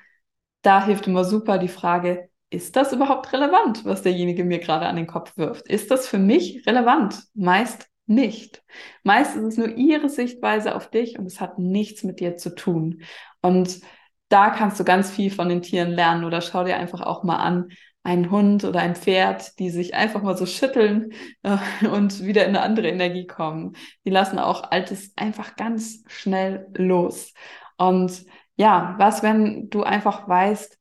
Da 0.62 0.85
hilft 0.85 1.07
immer 1.07 1.24
super 1.24 1.59
die 1.59 1.68
Frage, 1.68 2.30
ist 2.50 2.74
das 2.76 2.92
überhaupt 2.92 3.32
relevant, 3.32 3.84
was 3.84 4.02
derjenige 4.02 4.44
mir 4.44 4.58
gerade 4.58 4.86
an 4.86 4.96
den 4.96 5.06
Kopf 5.06 5.36
wirft? 5.36 5.68
Ist 5.68 5.90
das 5.90 6.08
für 6.08 6.18
mich 6.18 6.66
relevant? 6.66 7.22
Meist 7.34 7.88
nicht. 8.06 8.62
Meist 9.04 9.36
ist 9.36 9.44
es 9.44 9.56
nur 9.56 9.68
ihre 9.68 10.08
Sichtweise 10.08 10.74
auf 10.74 10.90
dich 10.90 11.18
und 11.18 11.26
es 11.26 11.40
hat 11.40 11.58
nichts 11.58 12.02
mit 12.02 12.18
dir 12.18 12.36
zu 12.36 12.54
tun. 12.54 13.02
Und 13.40 13.80
da 14.28 14.50
kannst 14.50 14.80
du 14.80 14.84
ganz 14.84 15.10
viel 15.10 15.30
von 15.30 15.48
den 15.48 15.62
Tieren 15.62 15.90
lernen 15.90 16.24
oder 16.24 16.40
schau 16.40 16.64
dir 16.64 16.76
einfach 16.76 17.00
auch 17.02 17.22
mal 17.22 17.36
an, 17.36 17.68
ein 18.02 18.30
Hund 18.30 18.64
oder 18.64 18.80
ein 18.80 18.96
Pferd, 18.96 19.58
die 19.58 19.70
sich 19.70 19.94
einfach 19.94 20.22
mal 20.22 20.36
so 20.36 20.46
schütteln 20.46 21.12
äh, 21.42 21.86
und 21.86 22.24
wieder 22.24 22.44
in 22.44 22.56
eine 22.56 22.62
andere 22.62 22.88
Energie 22.88 23.26
kommen. 23.26 23.74
Die 24.04 24.10
lassen 24.10 24.38
auch 24.38 24.70
Altes 24.70 25.12
einfach 25.16 25.54
ganz 25.56 26.02
schnell 26.08 26.66
los. 26.74 27.34
Und 27.76 28.24
ja, 28.56 28.94
was, 28.98 29.22
wenn 29.22 29.70
du 29.70 29.82
einfach 29.82 30.28
weißt, 30.28 30.80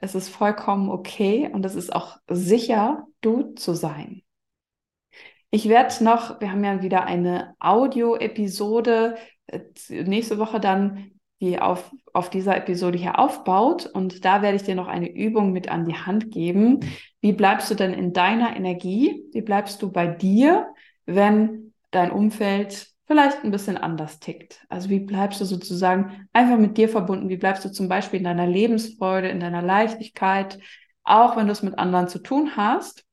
es 0.00 0.14
ist 0.14 0.28
vollkommen 0.28 0.90
okay 0.90 1.50
und 1.52 1.64
es 1.66 1.74
ist 1.74 1.92
auch 1.94 2.18
sicher, 2.28 3.06
du 3.20 3.54
zu 3.54 3.74
sein. 3.74 4.22
Ich 5.50 5.68
werde 5.68 6.04
noch, 6.04 6.40
wir 6.40 6.52
haben 6.52 6.62
ja 6.62 6.82
wieder 6.82 7.04
eine 7.04 7.54
Audio-Episode, 7.58 9.16
äh, 9.46 9.60
nächste 9.90 10.38
Woche 10.38 10.60
dann, 10.60 11.12
die 11.40 11.58
auf, 11.58 11.90
auf 12.12 12.30
dieser 12.30 12.56
Episode 12.56 12.98
hier 12.98 13.18
aufbaut. 13.18 13.86
Und 13.86 14.24
da 14.24 14.42
werde 14.42 14.56
ich 14.56 14.64
dir 14.64 14.74
noch 14.74 14.88
eine 14.88 15.10
Übung 15.10 15.52
mit 15.52 15.68
an 15.68 15.86
die 15.86 15.94
Hand 15.94 16.30
geben. 16.30 16.80
Wie 17.20 17.32
bleibst 17.32 17.70
du 17.70 17.74
denn 17.74 17.94
in 17.94 18.12
deiner 18.12 18.56
Energie? 18.56 19.24
Wie 19.32 19.42
bleibst 19.42 19.80
du 19.82 19.90
bei 19.90 20.06
dir, 20.06 20.66
wenn 21.06 21.72
dein 21.90 22.10
Umfeld 22.10 22.88
vielleicht 23.08 23.42
ein 23.42 23.50
bisschen 23.50 23.78
anders 23.78 24.20
tickt. 24.20 24.64
Also 24.68 24.90
wie 24.90 25.00
bleibst 25.00 25.40
du 25.40 25.46
sozusagen 25.46 26.28
einfach 26.32 26.58
mit 26.58 26.76
dir 26.76 26.88
verbunden? 26.88 27.30
Wie 27.30 27.38
bleibst 27.38 27.64
du 27.64 27.72
zum 27.72 27.88
Beispiel 27.88 28.18
in 28.18 28.24
deiner 28.24 28.46
Lebensfreude, 28.46 29.28
in 29.28 29.40
deiner 29.40 29.62
Leichtigkeit, 29.62 30.58
auch 31.02 31.36
wenn 31.36 31.46
du 31.46 31.52
es 31.52 31.62
mit 31.62 31.78
anderen 31.78 32.08
zu 32.08 32.18
tun 32.18 32.56
hast? 32.56 33.04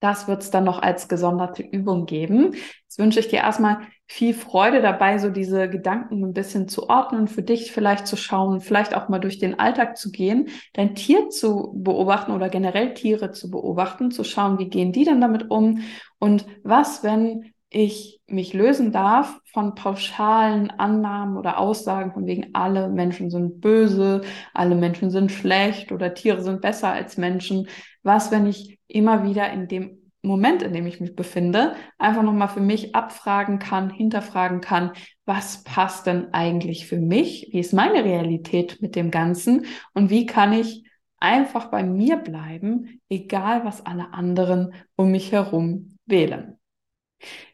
Das 0.00 0.26
wird 0.26 0.42
es 0.42 0.50
dann 0.50 0.64
noch 0.64 0.82
als 0.82 1.06
gesonderte 1.08 1.62
Übung 1.62 2.06
geben. 2.06 2.54
Jetzt 2.82 2.98
wünsche 2.98 3.20
ich 3.20 3.28
dir 3.28 3.40
erstmal 3.40 3.82
viel 4.06 4.34
Freude 4.34 4.82
dabei, 4.82 5.18
so 5.18 5.28
diese 5.30 5.68
Gedanken 5.68 6.24
ein 6.24 6.32
bisschen 6.32 6.66
zu 6.66 6.88
ordnen, 6.88 7.28
für 7.28 7.42
dich 7.42 7.70
vielleicht 7.70 8.06
zu 8.06 8.16
schauen, 8.16 8.60
vielleicht 8.60 8.96
auch 8.96 9.08
mal 9.08 9.20
durch 9.20 9.38
den 9.38 9.60
Alltag 9.60 9.96
zu 9.96 10.10
gehen, 10.10 10.48
dein 10.72 10.94
Tier 10.94 11.28
zu 11.28 11.72
beobachten 11.76 12.32
oder 12.32 12.48
generell 12.48 12.94
Tiere 12.94 13.30
zu 13.30 13.50
beobachten, 13.50 14.10
zu 14.10 14.24
schauen, 14.24 14.58
wie 14.58 14.68
gehen 14.68 14.92
die 14.92 15.04
dann 15.04 15.20
damit 15.20 15.50
um 15.50 15.82
und 16.18 16.46
was, 16.64 17.04
wenn 17.04 17.52
ich 17.72 18.20
mich 18.26 18.52
lösen 18.52 18.92
darf 18.92 19.40
von 19.46 19.74
pauschalen 19.74 20.70
Annahmen 20.70 21.36
oder 21.36 21.58
Aussagen 21.58 22.12
von 22.12 22.26
wegen 22.26 22.54
alle 22.54 22.88
Menschen 22.88 23.30
sind 23.30 23.60
böse, 23.60 24.22
alle 24.52 24.74
Menschen 24.74 25.10
sind 25.10 25.32
schlecht 25.32 25.90
oder 25.90 26.14
Tiere 26.14 26.42
sind 26.42 26.60
besser 26.60 26.92
als 26.92 27.16
Menschen. 27.16 27.68
Was, 28.02 28.30
wenn 28.30 28.46
ich 28.46 28.78
immer 28.88 29.24
wieder 29.24 29.50
in 29.50 29.68
dem 29.68 29.98
Moment, 30.22 30.62
in 30.62 30.72
dem 30.72 30.86
ich 30.86 31.00
mich 31.00 31.16
befinde, 31.16 31.74
einfach 31.98 32.22
nochmal 32.22 32.48
für 32.48 32.60
mich 32.60 32.94
abfragen 32.94 33.58
kann, 33.58 33.90
hinterfragen 33.90 34.60
kann, 34.60 34.92
was 35.24 35.64
passt 35.64 36.06
denn 36.06 36.32
eigentlich 36.32 36.86
für 36.86 36.98
mich? 36.98 37.48
Wie 37.52 37.58
ist 37.58 37.72
meine 37.72 38.04
Realität 38.04 38.80
mit 38.80 38.94
dem 38.94 39.10
Ganzen? 39.10 39.66
Und 39.94 40.10
wie 40.10 40.26
kann 40.26 40.52
ich 40.52 40.84
einfach 41.18 41.70
bei 41.70 41.82
mir 41.82 42.16
bleiben, 42.18 43.00
egal 43.08 43.64
was 43.64 43.84
alle 43.84 44.12
anderen 44.12 44.74
um 44.94 45.10
mich 45.10 45.32
herum 45.32 45.96
wählen? 46.06 46.58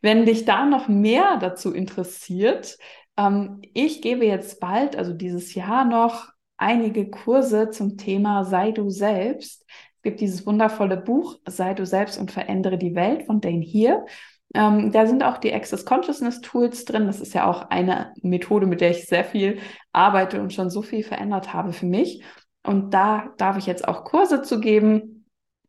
Wenn 0.02 0.26
dich 0.26 0.44
da 0.44 0.66
noch 0.66 0.88
mehr 0.88 1.38
dazu 1.40 1.72
interessiert, 1.72 2.78
ähm, 3.16 3.60
ich 3.74 4.02
gebe 4.02 4.24
jetzt 4.24 4.60
bald, 4.60 4.96
also 4.96 5.12
dieses 5.12 5.54
Jahr 5.54 5.84
noch, 5.84 6.28
einige 6.56 7.08
Kurse 7.10 7.70
zum 7.70 7.96
Thema 7.96 8.44
Sei 8.44 8.72
du 8.72 8.90
selbst. 8.90 9.64
Es 9.96 10.02
gibt 10.02 10.20
dieses 10.20 10.46
wundervolle 10.46 10.96
Buch 10.96 11.38
Sei 11.46 11.74
du 11.74 11.86
selbst 11.86 12.18
und 12.18 12.32
verändere 12.32 12.78
die 12.78 12.94
Welt 12.94 13.26
von 13.26 13.40
Dane 13.40 13.64
Here. 13.64 14.04
Ähm, 14.54 14.92
da 14.92 15.06
sind 15.06 15.22
auch 15.22 15.38
die 15.38 15.52
Access 15.52 15.84
Consciousness 15.84 16.40
Tools 16.40 16.84
drin. 16.84 17.06
Das 17.06 17.20
ist 17.20 17.34
ja 17.34 17.48
auch 17.48 17.70
eine 17.70 18.14
Methode, 18.22 18.66
mit 18.66 18.80
der 18.80 18.90
ich 18.90 19.06
sehr 19.06 19.24
viel 19.24 19.58
arbeite 19.92 20.40
und 20.40 20.52
schon 20.52 20.70
so 20.70 20.82
viel 20.82 21.04
verändert 21.04 21.52
habe 21.52 21.72
für 21.72 21.86
mich. 21.86 22.22
Und 22.64 22.92
da 22.92 23.28
darf 23.36 23.56
ich 23.56 23.66
jetzt 23.66 23.86
auch 23.86 24.04
Kurse 24.04 24.42
zu 24.42 24.60
geben 24.60 25.17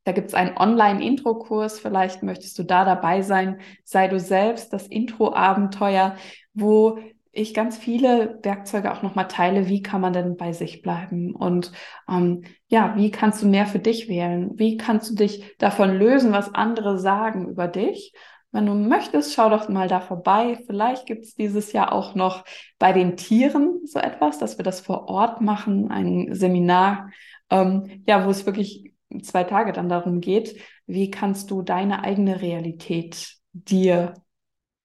da 0.04 0.12
gibt 0.12 0.30
es 0.30 0.34
einen 0.34 0.58
Online-Intro-Kurs, 0.58 1.80
vielleicht 1.80 2.24
möchtest 2.24 2.58
du 2.58 2.64
da 2.64 2.86
dabei 2.86 3.22
sein. 3.22 3.60
Sei 3.84 4.08
du 4.08 4.20
selbst, 4.20 4.74
das 4.74 4.88
Intro-Abenteuer, 4.88 6.16
wo 6.54 7.00
ich 7.32 7.54
ganz 7.54 7.78
viele 7.78 8.40
Werkzeuge 8.42 8.92
auch 8.92 9.04
nochmal 9.04 9.28
teile, 9.28 9.68
wie 9.68 9.84
kann 9.84 10.02
man 10.02 10.14
denn 10.14 10.36
bei 10.36 10.52
sich 10.52 10.82
bleiben 10.82 11.36
und 11.36 11.72
ähm, 12.10 12.44
ja, 12.68 12.96
wie 12.98 13.12
kannst 13.12 13.44
du 13.44 13.48
mehr 13.48 13.68
für 13.68 13.80
dich 13.80 14.10
wählen? 14.10 14.52
Wie 14.56 14.78
kannst 14.78 15.12
du 15.12 15.16
dich 15.16 15.56
davon 15.58 15.96
lösen, 15.96 16.32
was 16.32 16.54
andere 16.54 16.98
sagen 16.98 17.48
über 17.48 17.68
dich? 17.68 18.14
Wenn 18.52 18.66
du 18.66 18.74
möchtest, 18.74 19.36
schau 19.36 19.50
doch 19.50 19.70
mal 19.70 19.88
da 19.88 20.00
vorbei. 20.00 20.58
Vielleicht 20.66 21.06
gibt 21.06 21.24
es 21.24 21.36
dieses 21.36 21.72
Jahr 21.72 21.94
auch 21.94 22.16
noch 22.16 22.46
bei 22.80 22.94
den 22.94 23.16
Tieren 23.16 23.82
so 23.86 24.00
etwas, 24.00 24.40
dass 24.40 24.58
wir 24.58 24.64
das 24.64 24.82
vor 24.82 25.08
Ort 25.08 25.40
machen, 25.40 25.92
ein 25.92 26.34
Seminar, 26.34 27.12
ähm, 27.52 28.04
ja, 28.08 28.26
wo 28.26 28.32
es 28.32 28.48
wirklich 28.48 28.89
zwei 29.22 29.44
Tage 29.44 29.74
dann 29.74 29.90
darum 29.90 30.22
geht, 30.22 30.62
wie 30.86 31.12
kannst 31.12 31.52
du 31.52 31.62
deine 31.62 32.04
eigene 32.04 32.42
Realität 32.42 33.36
dir 33.54 34.14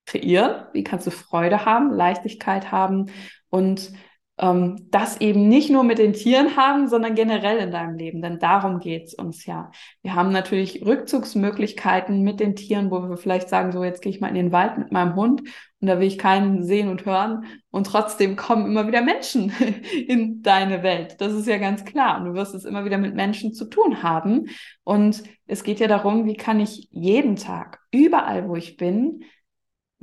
kreieren, 0.06 0.66
wie 0.72 0.84
kannst 0.84 1.06
du 1.06 1.10
Freude 1.10 1.64
haben, 1.64 1.92
Leichtigkeit 1.92 2.72
haben 2.72 3.06
und 3.50 3.92
ähm, 4.38 4.88
das 4.90 5.20
eben 5.20 5.48
nicht 5.48 5.70
nur 5.70 5.84
mit 5.84 5.98
den 5.98 6.12
Tieren 6.12 6.56
haben, 6.56 6.88
sondern 6.88 7.14
generell 7.14 7.58
in 7.58 7.70
deinem 7.70 7.96
Leben. 7.96 8.20
Denn 8.20 8.38
darum 8.38 8.80
geht's 8.80 9.14
uns 9.14 9.46
ja. 9.46 9.70
Wir 10.02 10.14
haben 10.14 10.32
natürlich 10.32 10.84
Rückzugsmöglichkeiten 10.84 12.22
mit 12.22 12.40
den 12.40 12.56
Tieren, 12.56 12.90
wo 12.90 13.08
wir 13.08 13.16
vielleicht 13.16 13.48
sagen, 13.48 13.72
so 13.72 13.84
jetzt 13.84 14.02
gehe 14.02 14.10
ich 14.10 14.20
mal 14.20 14.28
in 14.28 14.34
den 14.34 14.52
Wald 14.52 14.78
mit 14.78 14.90
meinem 14.90 15.14
Hund 15.14 15.42
und 15.84 15.88
da 15.88 16.00
will 16.00 16.06
ich 16.06 16.18
keinen 16.18 16.64
sehen 16.64 16.88
und 16.88 17.04
hören. 17.04 17.44
Und 17.70 17.86
trotzdem 17.86 18.36
kommen 18.36 18.66
immer 18.66 18.86
wieder 18.86 19.02
Menschen 19.02 19.52
in 20.08 20.42
deine 20.42 20.82
Welt. 20.82 21.20
Das 21.20 21.32
ist 21.32 21.46
ja 21.46 21.58
ganz 21.58 21.84
klar. 21.84 22.18
Und 22.18 22.24
du 22.24 22.34
wirst 22.34 22.54
es 22.54 22.64
immer 22.64 22.84
wieder 22.84 22.98
mit 22.98 23.14
Menschen 23.14 23.52
zu 23.52 23.66
tun 23.66 24.02
haben. 24.02 24.46
Und 24.82 25.22
es 25.46 25.62
geht 25.62 25.80
ja 25.80 25.86
darum, 25.86 26.24
wie 26.24 26.36
kann 26.36 26.58
ich 26.58 26.88
jeden 26.90 27.36
Tag, 27.36 27.80
überall 27.90 28.48
wo 28.48 28.56
ich 28.56 28.78
bin, 28.78 29.24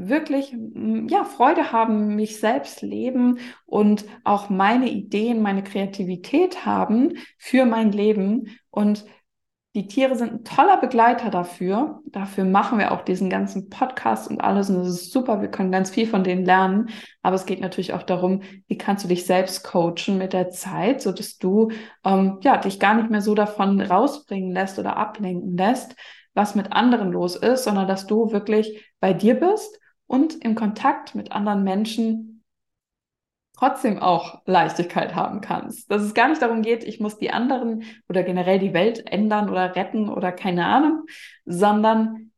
wirklich 0.10 0.56
ja 1.08 1.24
Freude 1.24 1.72
haben, 1.72 2.16
mich 2.16 2.40
selbst 2.40 2.82
leben 2.82 3.40
und 3.66 4.06
auch 4.24 4.50
meine 4.50 4.90
Ideen, 4.90 5.42
meine 5.42 5.64
Kreativität 5.64 6.66
haben 6.66 7.14
für 7.38 7.66
mein 7.66 7.92
Leben 7.92 8.58
und 8.70 9.06
die 9.74 9.88
Tiere 9.88 10.16
sind 10.16 10.32
ein 10.34 10.44
toller 10.44 10.76
Begleiter 10.78 11.30
dafür. 11.30 12.02
Dafür 12.06 12.44
machen 12.44 12.78
wir 12.78 12.92
auch 12.92 13.04
diesen 13.04 13.30
ganzen 13.30 13.70
Podcast 13.70 14.30
und 14.30 14.42
alles. 14.42 14.70
Und 14.70 14.80
das 14.80 14.90
ist 14.90 15.14
super. 15.14 15.42
Wir 15.42 15.48
können 15.48 15.72
ganz 15.72 15.90
viel 15.90 16.08
von 16.08 16.26
denen 16.26 16.44
lernen. 16.44 16.90
Aber 17.22 17.36
es 17.36 17.46
geht 17.46 17.62
natürlich 17.62 17.94
auch 17.94 18.04
darum, 18.04 18.42
wie 18.68 18.78
kannst 18.78 19.06
du 19.06 19.08
dich 19.08 19.26
selbst 19.26 19.64
coachen 19.64 20.18
mit 20.18 20.34
der 20.34 20.50
Zeit, 20.50 21.02
so 21.02 21.14
dass 21.14 21.38
du 21.38 21.72
ähm, 22.04 22.40
ja 22.42 22.58
dich 22.58 22.82
gar 22.82 22.96
nicht 22.96 23.10
mehr 23.10 23.22
so 23.22 23.34
davon 23.34 23.80
rausbringen 23.80 24.52
lässt 24.52 24.78
oder 24.78 24.98
ablenken 24.98 25.56
lässt, 25.56 25.96
was 26.34 26.54
mit 26.54 26.74
anderen 26.74 27.14
los 27.14 27.38
ist, 27.38 27.64
sondern 27.64 27.88
dass 27.88 28.08
du 28.08 28.34
wirklich 28.34 28.92
bei 29.00 29.14
dir 29.14 29.40
bist 29.40 29.80
und 30.12 30.44
im 30.44 30.56
Kontakt 30.56 31.16
mit 31.16 31.32
anderen 31.32 31.64
Menschen 31.64 32.44
trotzdem 33.58 34.00
auch 34.00 34.42
Leichtigkeit 34.46 35.16
haben 35.16 35.40
kannst. 35.40 35.90
Dass 35.90 36.02
es 36.02 36.14
gar 36.14 36.28
nicht 36.28 36.42
darum 36.42 36.64
geht, 36.64 36.84
ich 36.84 37.00
muss 37.00 37.18
die 37.18 37.32
anderen 37.32 37.84
oder 38.10 38.24
generell 38.24 38.60
die 38.60 38.74
Welt 38.74 39.08
ändern 39.08 39.50
oder 39.50 39.74
retten 39.74 40.10
oder 40.10 40.34
keine 40.34 40.66
Ahnung, 40.66 41.06
sondern 41.46 42.34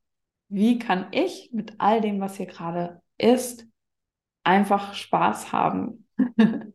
wie 0.50 0.78
kann 0.78 1.08
ich 1.10 1.50
mit 1.52 1.74
all 1.80 2.00
dem, 2.00 2.22
was 2.22 2.36
hier 2.38 2.46
gerade 2.46 3.02
ist, 3.18 3.66
einfach 4.44 4.94
Spaß 4.94 5.52
haben. 5.52 6.08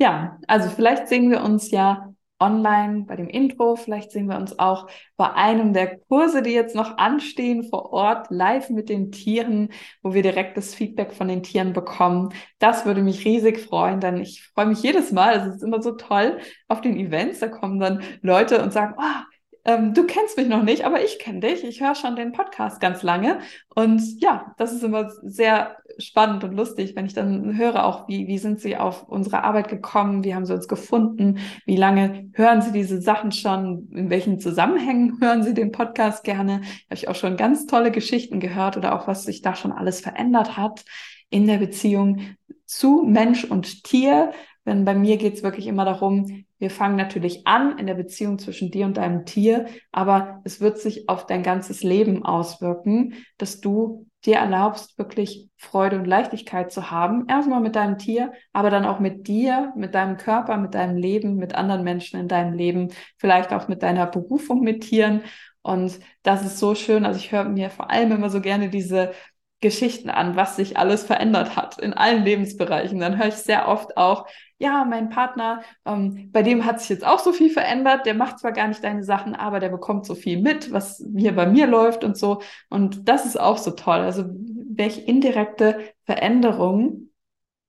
ja, 0.00 0.40
also 0.48 0.70
vielleicht 0.70 1.06
sehen 1.06 1.30
wir 1.30 1.44
uns 1.44 1.70
ja 1.70 2.15
online 2.38 3.04
bei 3.06 3.16
dem 3.16 3.28
Intro. 3.28 3.76
Vielleicht 3.76 4.10
sehen 4.10 4.28
wir 4.28 4.36
uns 4.36 4.58
auch 4.58 4.88
bei 5.16 5.32
einem 5.32 5.72
der 5.72 5.98
Kurse, 5.98 6.42
die 6.42 6.50
jetzt 6.50 6.74
noch 6.74 6.98
anstehen, 6.98 7.64
vor 7.64 7.92
Ort, 7.92 8.28
live 8.30 8.70
mit 8.70 8.88
den 8.88 9.10
Tieren, 9.12 9.70
wo 10.02 10.14
wir 10.14 10.22
direkt 10.22 10.56
das 10.56 10.74
Feedback 10.74 11.12
von 11.12 11.28
den 11.28 11.42
Tieren 11.42 11.72
bekommen. 11.72 12.30
Das 12.58 12.86
würde 12.86 13.02
mich 13.02 13.24
riesig 13.24 13.60
freuen, 13.60 14.00
denn 14.00 14.18
ich 14.18 14.42
freue 14.54 14.66
mich 14.66 14.82
jedes 14.82 15.12
Mal. 15.12 15.36
Es 15.36 15.56
ist 15.56 15.62
immer 15.62 15.82
so 15.82 15.92
toll 15.92 16.38
auf 16.68 16.80
den 16.80 16.96
Events. 16.96 17.40
Da 17.40 17.48
kommen 17.48 17.80
dann 17.80 18.02
Leute 18.22 18.62
und 18.62 18.72
sagen, 18.72 18.94
oh, 18.98 19.35
ähm, 19.66 19.94
du 19.94 20.04
kennst 20.04 20.36
mich 20.36 20.46
noch 20.46 20.62
nicht, 20.62 20.84
aber 20.84 21.04
ich 21.04 21.18
kenne 21.18 21.40
dich. 21.40 21.64
Ich 21.64 21.80
höre 21.80 21.96
schon 21.96 22.14
den 22.14 22.30
Podcast 22.30 22.80
ganz 22.80 23.02
lange. 23.02 23.40
Und 23.74 24.00
ja, 24.22 24.54
das 24.58 24.72
ist 24.72 24.84
immer 24.84 25.10
sehr 25.22 25.76
spannend 25.98 26.44
und 26.44 26.52
lustig, 26.52 26.94
wenn 26.94 27.06
ich 27.06 27.14
dann 27.14 27.58
höre 27.58 27.84
auch, 27.84 28.06
wie, 28.06 28.28
wie 28.28 28.38
sind 28.38 28.60
sie 28.60 28.76
auf 28.76 29.08
unsere 29.08 29.42
Arbeit 29.42 29.68
gekommen, 29.68 30.22
wie 30.22 30.36
haben 30.36 30.46
sie 30.46 30.54
uns 30.54 30.68
gefunden, 30.68 31.38
wie 31.64 31.76
lange 31.76 32.30
hören 32.34 32.62
sie 32.62 32.70
diese 32.70 33.00
Sachen 33.00 33.32
schon, 33.32 33.88
in 33.92 34.08
welchen 34.08 34.38
Zusammenhängen 34.38 35.18
hören 35.20 35.42
sie 35.42 35.52
den 35.52 35.72
Podcast 35.72 36.22
gerne. 36.22 36.60
Habe 36.60 36.94
ich 36.94 37.08
auch 37.08 37.16
schon 37.16 37.36
ganz 37.36 37.66
tolle 37.66 37.90
Geschichten 37.90 38.38
gehört 38.38 38.76
oder 38.76 38.94
auch 38.94 39.08
was 39.08 39.24
sich 39.24 39.42
da 39.42 39.56
schon 39.56 39.72
alles 39.72 40.00
verändert 40.00 40.56
hat 40.56 40.84
in 41.28 41.48
der 41.48 41.58
Beziehung 41.58 42.20
zu 42.66 43.02
Mensch 43.04 43.42
und 43.42 43.82
Tier. 43.82 44.30
Denn 44.66 44.84
bei 44.84 44.94
mir 44.94 45.16
geht 45.16 45.34
es 45.34 45.42
wirklich 45.42 45.68
immer 45.68 45.84
darum, 45.84 46.44
wir 46.58 46.70
fangen 46.70 46.96
natürlich 46.96 47.46
an 47.46 47.78
in 47.78 47.86
der 47.86 47.94
Beziehung 47.94 48.38
zwischen 48.38 48.70
dir 48.70 48.86
und 48.86 48.96
deinem 48.96 49.24
Tier, 49.24 49.66
aber 49.92 50.40
es 50.44 50.60
wird 50.60 50.78
sich 50.78 51.08
auf 51.08 51.26
dein 51.26 51.42
ganzes 51.42 51.82
Leben 51.82 52.24
auswirken, 52.24 53.14
dass 53.38 53.60
du 53.60 54.06
dir 54.24 54.36
erlaubst, 54.36 54.98
wirklich 54.98 55.48
Freude 55.56 55.98
und 55.98 56.04
Leichtigkeit 56.06 56.72
zu 56.72 56.90
haben. 56.90 57.26
Erstmal 57.28 57.60
mit 57.60 57.76
deinem 57.76 57.96
Tier, 57.96 58.32
aber 58.52 58.70
dann 58.70 58.84
auch 58.84 58.98
mit 58.98 59.28
dir, 59.28 59.72
mit 59.76 59.94
deinem 59.94 60.16
Körper, 60.16 60.56
mit 60.56 60.74
deinem 60.74 60.96
Leben, 60.96 61.36
mit 61.36 61.54
anderen 61.54 61.84
Menschen 61.84 62.18
in 62.18 62.26
deinem 62.26 62.54
Leben, 62.54 62.88
vielleicht 63.18 63.52
auch 63.52 63.68
mit 63.68 63.82
deiner 63.82 64.06
Berufung 64.06 64.62
mit 64.62 64.82
Tieren. 64.82 65.22
Und 65.62 66.00
das 66.22 66.44
ist 66.44 66.58
so 66.58 66.74
schön. 66.74 67.04
Also 67.04 67.18
ich 67.18 67.30
höre 67.30 67.44
mir 67.44 67.70
vor 67.70 67.90
allem 67.90 68.12
immer 68.12 68.30
so 68.30 68.40
gerne 68.40 68.68
diese 68.68 69.12
Geschichten 69.60 70.10
an, 70.10 70.36
was 70.36 70.56
sich 70.56 70.76
alles 70.76 71.04
verändert 71.04 71.56
hat 71.56 71.78
in 71.78 71.94
allen 71.94 72.24
Lebensbereichen. 72.24 73.00
Dann 73.00 73.18
höre 73.18 73.28
ich 73.28 73.34
sehr 73.34 73.68
oft 73.68 73.96
auch, 73.96 74.26
ja, 74.58 74.84
mein 74.84 75.08
Partner, 75.10 75.62
ähm, 75.84 76.30
bei 76.32 76.42
dem 76.42 76.64
hat 76.64 76.80
sich 76.80 76.90
jetzt 76.90 77.06
auch 77.06 77.18
so 77.18 77.32
viel 77.32 77.50
verändert, 77.50 78.06
der 78.06 78.14
macht 78.14 78.38
zwar 78.38 78.52
gar 78.52 78.68
nicht 78.68 78.84
deine 78.84 79.02
Sachen, 79.02 79.34
aber 79.34 79.60
der 79.60 79.68
bekommt 79.68 80.06
so 80.06 80.14
viel 80.14 80.40
mit, 80.40 80.72
was 80.72 81.04
hier 81.16 81.34
bei 81.34 81.46
mir 81.46 81.66
läuft 81.66 82.04
und 82.04 82.16
so. 82.16 82.42
Und 82.68 83.08
das 83.08 83.26
ist 83.26 83.38
auch 83.38 83.58
so 83.58 83.70
toll. 83.72 84.00
Also 84.00 84.24
welche 84.28 85.00
indirekte 85.00 85.80
Veränderung 86.04 87.10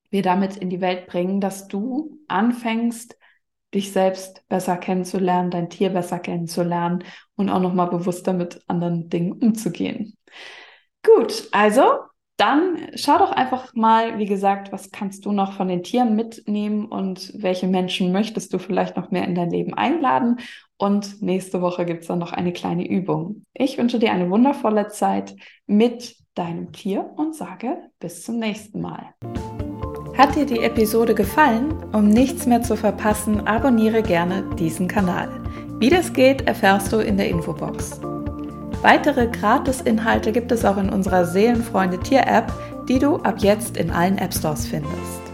wir 0.10 0.22
damit 0.22 0.58
in 0.58 0.70
die 0.70 0.82
Welt 0.82 1.08
bringen, 1.08 1.42
dass 1.42 1.68
du 1.68 2.20
anfängst, 2.28 3.18
dich 3.74 3.92
selbst 3.92 4.48
besser 4.48 4.78
kennenzulernen, 4.78 5.52
dein 5.52 5.70
Tier 5.70 5.90
besser 5.90 6.20
kennenzulernen 6.20 7.04
und 7.36 7.50
auch 7.50 7.60
nochmal 7.60 7.90
bewusster 7.90 8.32
mit 8.34 8.62
anderen 8.68 9.10
Dingen 9.10 9.34
umzugehen. 9.34 10.18
Gut, 11.04 11.48
also 11.52 11.84
dann 12.38 12.78
schau 12.94 13.18
doch 13.18 13.32
einfach 13.32 13.74
mal, 13.74 14.20
wie 14.20 14.28
gesagt, 14.28 14.72
was 14.72 14.92
kannst 14.92 15.26
du 15.26 15.32
noch 15.32 15.54
von 15.54 15.68
den 15.68 15.82
Tieren 15.82 16.16
mitnehmen 16.16 16.86
und 16.86 17.34
welche 17.36 17.68
Menschen 17.68 18.12
möchtest 18.12 18.54
du 18.54 18.60
vielleicht 18.60 18.96
noch 18.96 19.10
mehr 19.10 19.26
in 19.26 19.34
dein 19.34 19.50
Leben 19.50 19.74
einladen. 19.74 20.40
Und 20.78 21.24
nächste 21.24 21.62
Woche 21.62 21.86
gibt 21.86 22.02
es 22.02 22.08
dann 22.08 22.20
noch 22.20 22.34
eine 22.34 22.54
kleine 22.54 22.88
Übung. 22.88 23.44
Ich 23.56 23.80
wünsche 23.80 23.98
dir 23.98 24.12
eine 24.12 24.30
wundervolle 24.30 24.90
Zeit 24.90 25.36
mit 25.66 26.16
deinem 26.36 26.72
Tier 26.72 27.10
und 27.16 27.36
sage 27.36 27.90
bis 28.00 28.24
zum 28.24 28.38
nächsten 28.38 28.82
Mal. 28.82 29.16
Hat 30.16 30.36
dir 30.36 30.46
die 30.46 30.60
Episode 30.60 31.16
gefallen? 31.16 31.74
Um 31.94 32.08
nichts 32.08 32.46
mehr 32.46 32.62
zu 32.62 32.78
verpassen, 32.78 33.48
abonniere 33.48 34.04
gerne 34.04 34.44
diesen 34.56 34.88
Kanal. 34.88 35.30
Wie 35.80 35.90
das 35.90 36.14
geht, 36.14 36.48
erfährst 36.48 36.94
du 36.94 36.98
in 36.98 37.18
der 37.18 37.30
Infobox. 37.30 38.00
Weitere 38.90 39.28
Gratis-Inhalte 39.28 40.32
gibt 40.32 40.50
es 40.50 40.64
auch 40.64 40.78
in 40.78 40.88
unserer 40.88 41.26
Seelenfreunde 41.26 42.00
Tier-App, 42.00 42.54
die 42.88 43.00
du 43.00 43.18
ab 43.18 43.40
jetzt 43.40 43.76
in 43.76 43.92
allen 43.92 44.18
App 44.18 44.34
Stores 44.34 44.66
findest. 44.66 45.27